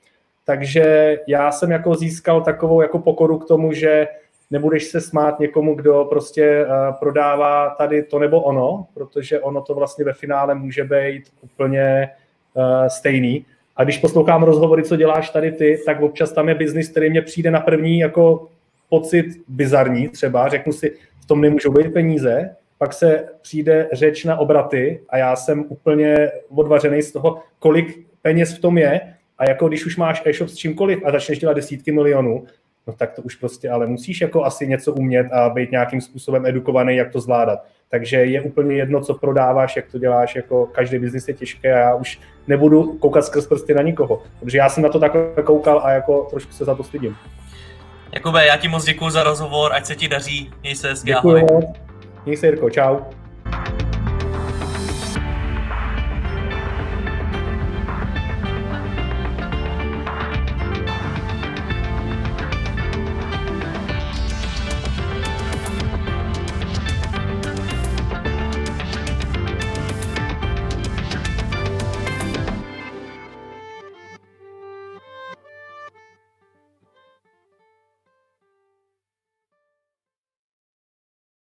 [0.44, 4.08] Takže já jsem jako získal takovou jako pokoru k tomu, že
[4.50, 9.74] nebudeš se smát někomu, kdo prostě uh, prodává tady to nebo ono, protože ono to
[9.74, 12.10] vlastně ve finále může být úplně
[12.54, 13.46] uh, stejný.
[13.76, 17.22] A když poslouchám rozhovory, co děláš tady ty, tak občas tam je biznis, který mě
[17.22, 18.48] přijde na první jako
[18.88, 24.38] pocit bizarní třeba, řeknu si, v tom nemůžou být peníze, pak se přijde řeč na
[24.38, 29.00] obraty a já jsem úplně odvařený z toho, kolik peněz v tom je.
[29.38, 32.44] A jako když už máš e-shop s čímkoliv a začneš dělat desítky milionů,
[32.90, 36.46] no tak to už prostě ale musíš jako asi něco umět a být nějakým způsobem
[36.46, 37.58] edukovaný, jak to zvládat.
[37.88, 41.78] Takže je úplně jedno, co prodáváš, jak to děláš, jako každý biznis je těžký a
[41.78, 45.80] já už nebudu koukat skrz prsty na nikoho, protože já jsem na to takhle koukal
[45.84, 47.16] a jako trošku se za to stydím.
[48.12, 51.46] Jakube, já ti moc děkuji za rozhovor, ať se ti daří, měj se hezky, ahoj.
[52.24, 52.96] Měj se, Jirko, čau.